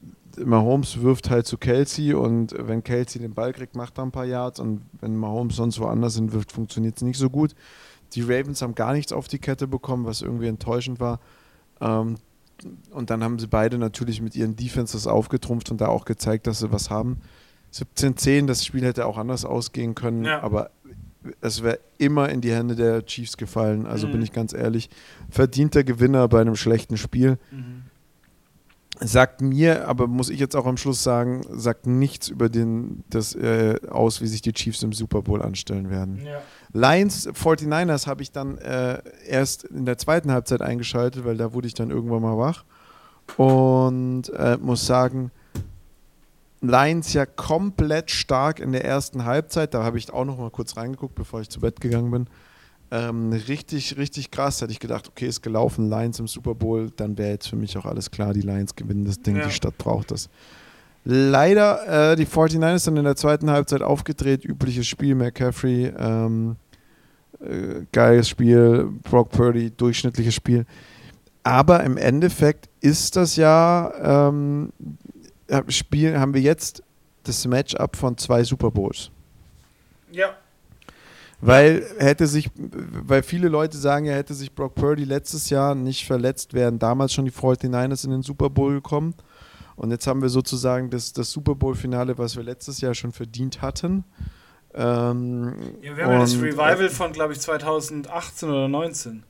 [0.44, 4.24] Mahomes wirft halt zu Kelsey und wenn Kelsey den Ball kriegt, macht er ein paar
[4.24, 7.54] Yards und wenn Mahomes sonst woanders hinwirft, funktioniert es nicht so gut.
[8.12, 11.20] Die Ravens haben gar nichts auf die Kette bekommen, was irgendwie enttäuschend war.
[11.80, 12.16] Ähm,
[12.90, 16.61] und dann haben sie beide natürlich mit ihren Defenses aufgetrumpft und da auch gezeigt, dass
[16.61, 17.18] sie was haben.
[17.72, 20.42] 17-10, das Spiel hätte auch anders ausgehen können, ja.
[20.42, 20.70] aber
[21.41, 23.87] es wäre immer in die Hände der Chiefs gefallen.
[23.87, 24.12] Also mhm.
[24.12, 24.91] bin ich ganz ehrlich.
[25.31, 27.39] Verdienter Gewinner bei einem schlechten Spiel.
[27.51, 27.85] Mhm.
[29.01, 33.35] Sagt mir, aber muss ich jetzt auch am Schluss sagen, sagt nichts über den, das
[33.35, 36.20] äh, aus, wie sich die Chiefs im Super Bowl anstellen werden.
[36.24, 36.41] Ja.
[36.72, 41.68] Lions 49ers habe ich dann äh, erst in der zweiten Halbzeit eingeschaltet, weil da wurde
[41.68, 42.64] ich dann irgendwann mal wach.
[43.37, 45.31] Und äh, muss sagen,
[46.61, 49.74] Lions ja komplett stark in der ersten Halbzeit.
[49.74, 52.26] Da habe ich auch noch mal kurz reingeguckt, bevor ich zu Bett gegangen bin.
[52.90, 54.61] Ähm, richtig, richtig krass.
[54.61, 57.76] Hätte ich gedacht, okay, ist gelaufen, Lions im Super Bowl, dann wäre jetzt für mich
[57.76, 59.46] auch alles klar, die Lions gewinnen das Ding, ja.
[59.46, 60.28] die Stadt braucht das.
[61.04, 66.56] Leider äh, die 49ers dann in der zweiten Halbzeit aufgedreht, übliches Spiel, McCaffrey, ähm,
[67.40, 70.66] äh, geiles Spiel, Brock Purdy, durchschnittliches Spiel.
[71.42, 74.72] Aber im Endeffekt ist das ja ähm,
[75.68, 76.82] spielen, haben wir jetzt
[77.24, 79.11] das Matchup von zwei Super Bowls.
[80.11, 80.36] Ja.
[81.40, 86.05] Weil hätte sich, weil viele Leute sagen, ja, hätte sich Brock Purdy letztes Jahr nicht
[86.05, 89.14] verletzt, wären damals schon die 49ers in den Super Bowl gekommen.
[89.76, 93.62] Und jetzt haben wir sozusagen das, das Super Bowl-Finale, was wir letztes Jahr schon verdient
[93.62, 94.03] hatten.
[94.74, 99.22] Ähm, Ja, wir haben ja das und, Revival von, glaube ich, 2018 oder 19.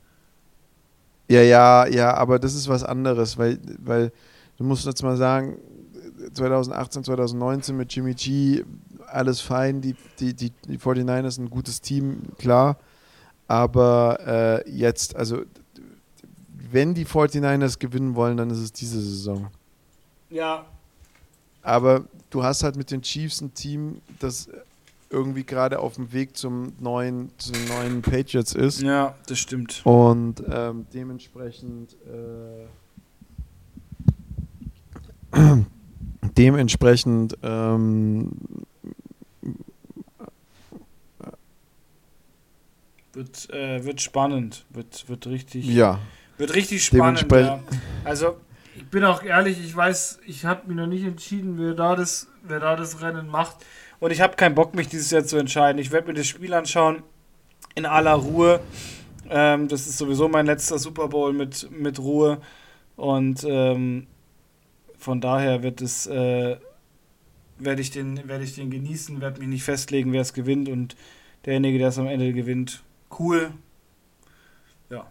[1.28, 4.10] Ja, ja, ja, aber das ist was anderes, weil, weil
[4.56, 5.58] du musst jetzt mal sagen,
[6.32, 8.64] 2018, 2019 mit Jimmy G,
[9.06, 12.76] alles fein, die, die, die, die 49ers sind ein gutes Team, klar,
[13.46, 15.42] aber äh, jetzt, also
[16.70, 19.48] wenn die 49ers gewinnen wollen, dann ist es diese Saison.
[20.30, 20.66] Ja,
[21.62, 24.50] Aber du hast halt mit den Chiefs ein Team, das
[25.10, 28.82] irgendwie gerade auf dem Weg zum neuen, zum neuen Patriots ist.
[28.82, 29.80] ja, das stimmt.
[29.84, 32.66] Und ähm, dementsprechend äh,
[36.38, 38.30] dementsprechend ähm,
[43.18, 44.64] Wird, äh, wird spannend.
[44.70, 45.66] Wird, wird richtig.
[45.66, 45.98] ja.
[46.36, 47.26] Wird richtig spannend.
[47.32, 47.58] Ja.
[48.04, 48.36] Also,
[48.76, 52.28] ich bin auch ehrlich, ich weiß, ich habe mich noch nicht entschieden, wer da das,
[52.44, 53.56] wer da das Rennen macht.
[53.98, 55.80] Und ich habe keinen Bock, mich dieses Jahr zu entscheiden.
[55.80, 57.02] Ich werde mir das Spiel anschauen,
[57.74, 58.60] in aller Ruhe.
[59.28, 62.40] Ähm, das ist sowieso mein letzter Super Bowl mit, mit Ruhe.
[62.94, 64.06] Und ähm,
[64.98, 66.56] von daher wird es, äh,
[67.58, 70.68] werde ich, den, werd ich den genießen, werde mich nicht festlegen, wer es gewinnt.
[70.68, 70.96] Und
[71.46, 72.82] derjenige, der es am Ende gewinnt,
[73.18, 73.52] cool.
[74.90, 75.06] Ja.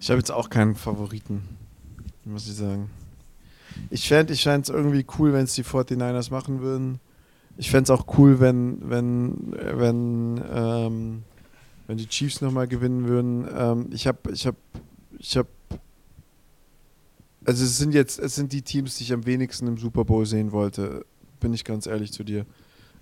[0.00, 1.42] Ich habe jetzt auch keinen Favoriten,
[2.24, 2.90] muss ich sagen.
[3.90, 6.98] Ich fände ich es irgendwie cool, wenn es die 49ers machen würden.
[7.56, 11.22] Ich fände es auch cool, wenn, wenn, wenn, ähm,
[11.86, 13.46] wenn die Chiefs nochmal gewinnen würden.
[13.56, 14.56] Ähm, ich habe, ich habe,
[15.18, 15.48] ich habe,
[17.44, 20.26] also es sind jetzt, es sind die Teams, die ich am wenigsten im Super Bowl
[20.26, 21.04] sehen wollte,
[21.40, 22.44] bin ich ganz ehrlich zu dir.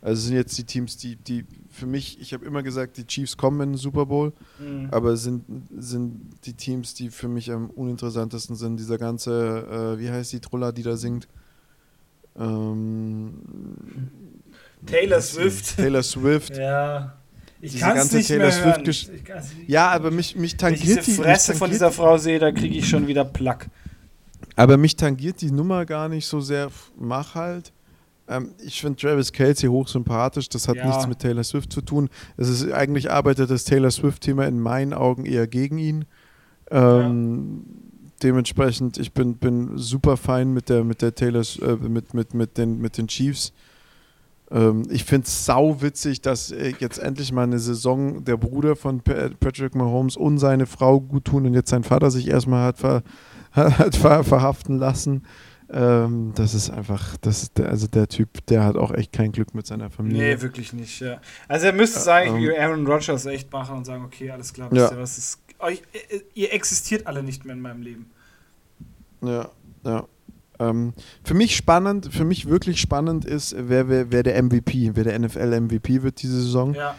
[0.05, 3.07] Also es sind jetzt die Teams, die, die für mich, ich habe immer gesagt, die
[3.07, 4.35] Chiefs kommen in den Super Bowl.
[4.59, 4.89] Mhm.
[4.91, 5.45] Aber sind,
[5.79, 10.41] sind die Teams, die für mich am uninteressantesten sind, dieser ganze, äh, wie heißt die
[10.41, 11.27] Trulla, die da singt?
[12.39, 13.33] Ähm,
[14.85, 15.77] Taylor Swift.
[15.77, 16.55] Taylor Swift.
[16.55, 17.17] Ja.
[17.65, 19.11] Ich Diese kann es ganze nicht Taylor Swift nicht-
[19.67, 21.23] Ja, aber mich, mich Wenn ich tangiert diese die.
[21.23, 23.69] Fresse von tangiert, dieser Frau sehe, da kriege ich schon wieder Plack.
[24.57, 26.69] aber mich tangiert die Nummer gar nicht so sehr.
[26.99, 27.73] Mach halt.
[28.29, 30.49] Ähm, ich finde Travis Kelsey hochsympathisch.
[30.51, 30.87] Das hat Ja.
[30.87, 32.11] nichts mit Taylor Swift zu tun.
[32.37, 36.05] Es ist eigentlich arbeitet das Taylor Swift-Thema in meinen Augen eher gegen ihn.
[36.71, 37.65] Ähm,
[38.23, 42.57] Dementsprechend, ich bin, bin super fein mit der mit der Taylor äh, mit, mit, mit,
[42.57, 43.53] den, mit den Chiefs.
[44.55, 48.77] Ähm, ich finde es sau witzig, dass äh, jetzt endlich mal eine Saison der Bruder
[48.77, 52.65] von Pa- Patrick Mahomes und seine Frau gut tun und jetzt sein Vater sich erstmal
[52.67, 53.03] hat, ver,
[53.53, 55.25] hat ver, verhaften lassen.
[55.71, 59.33] Ähm, das ist einfach, das ist der, also der Typ, der hat auch echt kein
[59.33, 60.37] Glück mit seiner Familie.
[60.37, 61.21] Nee, wirklich nicht, ja.
[61.49, 64.53] Also er müsste es eigentlich ähm, wie Aaron Rodgers echt machen und sagen, okay, alles
[64.53, 64.91] klar, Ja.
[64.93, 65.39] ihr was ist.
[65.59, 68.11] Euch, äh, ihr existiert alle nicht mehr in meinem Leben.
[69.23, 69.49] Ja,
[69.85, 70.05] ja.
[70.59, 70.93] Ähm,
[71.25, 75.19] für mich spannend, für mich wirklich spannend ist, wer, wer, wer der MVP, wer der
[75.19, 76.75] NFL-MVP wird diese Saison.
[76.75, 76.95] Ja.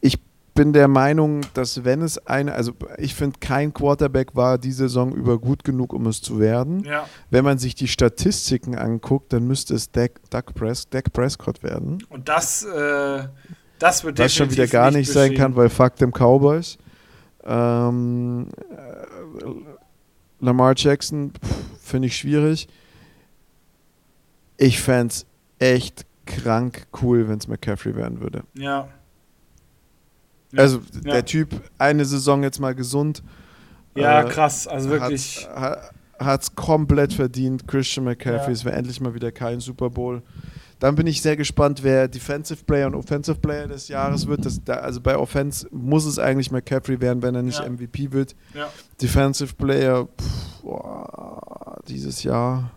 [0.00, 0.18] Ich
[0.54, 5.12] bin der Meinung, dass wenn es eine, also ich finde, kein Quarterback war die Saison
[5.12, 6.84] über gut genug, um es zu werden.
[6.84, 7.06] Ja.
[7.30, 12.04] Wenn man sich die Statistiken anguckt, dann müsste es Dak, Dak, Pres, Dak Prescott werden.
[12.08, 13.24] Und das, äh,
[13.78, 15.42] das wird Was schon wieder gar nicht sein beschrieben.
[15.42, 16.78] kann, weil fuck dem Cowboys.
[17.44, 19.44] Ähm, äh,
[20.40, 21.32] Lamar Jackson
[21.82, 22.68] finde ich schwierig.
[24.56, 25.26] Ich fände es
[25.58, 28.44] echt krank cool, wenn es McCaffrey werden würde.
[28.54, 28.88] Ja.
[30.52, 30.58] Ja.
[30.62, 31.12] Also Ja.
[31.14, 31.48] der Typ,
[31.78, 33.22] eine Saison jetzt mal gesund.
[33.96, 34.66] Ja, äh, krass.
[34.66, 35.48] Also wirklich.
[36.18, 37.66] Hat es komplett verdient.
[37.66, 38.52] Christian McCaffrey, Ja.
[38.52, 40.22] es wäre endlich mal wieder kein Super Bowl.
[40.78, 44.44] Dann bin ich sehr gespannt, wer Defensive Player und Offensive Player des Jahres wird.
[44.44, 47.60] Das, da, also bei Offense muss es eigentlich McCaffrey werden, wenn er nicht.
[47.60, 48.34] MVP wird.
[49.00, 52.70] Defensive Player, pff, boah, dieses Jahr.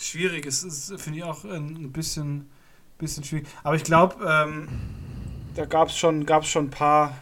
[0.00, 2.48] Schwierig, es ist, finde ich, auch ein bisschen,
[2.98, 3.46] bisschen schwierig.
[3.62, 4.68] Aber ich glaube, ähm,
[5.54, 7.18] da gab es schon, gab's schon ein paar,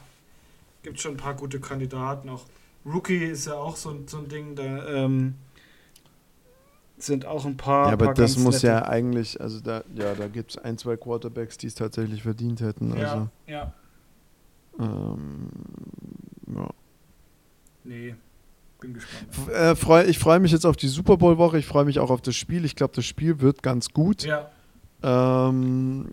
[0.83, 2.29] gibt schon ein paar gute Kandidaten.
[2.29, 2.45] Auch
[2.87, 5.35] Rookie ist ja auch so, ein- so ein Ding, da ähm,
[6.99, 7.89] sind auch ein paar.
[7.89, 8.67] ja, aber paar das muss nette.
[8.67, 12.61] ja eigentlich, also da, ja, da gibt es ein, zwei Quarterbacks, die es tatsächlich verdient
[12.61, 12.97] hätten.
[12.97, 13.73] Ja, Also, ja.
[14.79, 15.49] ähm,
[16.55, 16.69] ja.
[17.85, 18.15] Nee,
[18.79, 19.51] bin gespannt.
[19.53, 21.59] Äh, freu, ich freue mich jetzt auf die Super Bowl-Woche.
[21.59, 22.65] Ich freue mich auch auf das Spiel.
[22.65, 24.25] Ich glaube, das Spiel wird ganz gut.
[24.25, 24.51] Ja,
[25.03, 26.13] Ähm,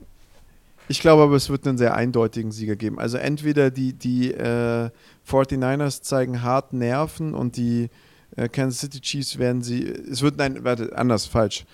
[0.88, 3.00] ich glaube aber, es wird einen sehr eindeutigen Sieger geben.
[3.00, 4.90] Also entweder die, die äh,
[5.28, 7.90] 49ers zeigen hart Nerven und die
[8.36, 9.84] äh, Kansas City Chiefs werden sie.
[9.84, 11.66] Es wird, nein, warte, anders, falsch.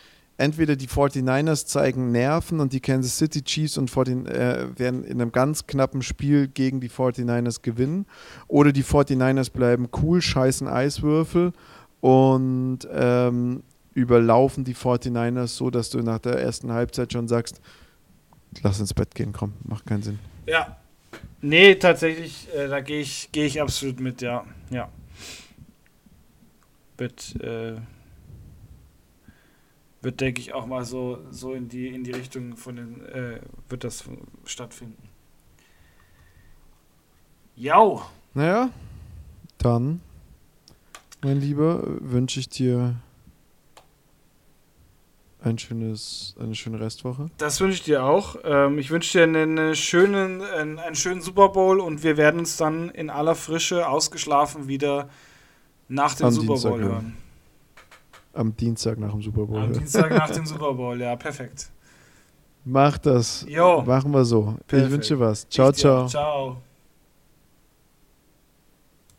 [0.41, 5.21] Entweder die 49ers zeigen Nerven und die Kansas City Chiefs und 14, äh, werden in
[5.21, 8.07] einem ganz knappen Spiel gegen die 49ers gewinnen.
[8.47, 11.53] Oder die 49ers bleiben cool, scheißen Eiswürfel
[11.99, 13.61] und ähm,
[13.93, 17.61] überlaufen die 49ers so, dass du nach der ersten Halbzeit schon sagst,
[18.63, 20.17] lass ins Bett gehen, komm, macht keinen Sinn.
[20.47, 20.75] Ja.
[21.41, 24.43] Nee, tatsächlich, äh, da gehe ich, geh ich absolut mit, ja.
[24.71, 24.89] Ja.
[26.97, 27.75] Wird, äh,
[30.01, 33.39] wird denke ich, auch mal so, so in, die, in die Richtung von den, äh,
[33.69, 34.03] wird das
[34.45, 35.09] stattfinden.
[37.55, 38.03] Jau.
[38.33, 38.71] Naja,
[39.57, 40.01] dann,
[41.21, 42.95] mein Lieber, wünsche ich dir
[45.43, 47.29] ein schönes, eine schöne Restwoche.
[47.37, 48.37] Das wünsche ich dir auch.
[48.43, 52.57] Ähm, ich wünsche dir einen schönen, einen, einen schönen Super Bowl und wir werden uns
[52.57, 55.09] dann in aller Frische ausgeschlafen wieder
[55.87, 56.87] nach dem Am Super Dienstag, Bowl ja.
[56.87, 57.17] hören.
[58.33, 59.59] Am Dienstag nach dem Super Bowl.
[59.59, 61.69] Am Dienstag nach dem Super Bowl, ja, perfekt.
[62.63, 63.45] Mach das.
[63.49, 63.81] Jo.
[63.81, 64.55] Machen wir so.
[64.61, 64.91] Ich Perfekt.
[64.91, 65.49] wünsche dir was.
[65.49, 66.07] Ciao, Ich ciao.
[66.07, 66.57] Ciao.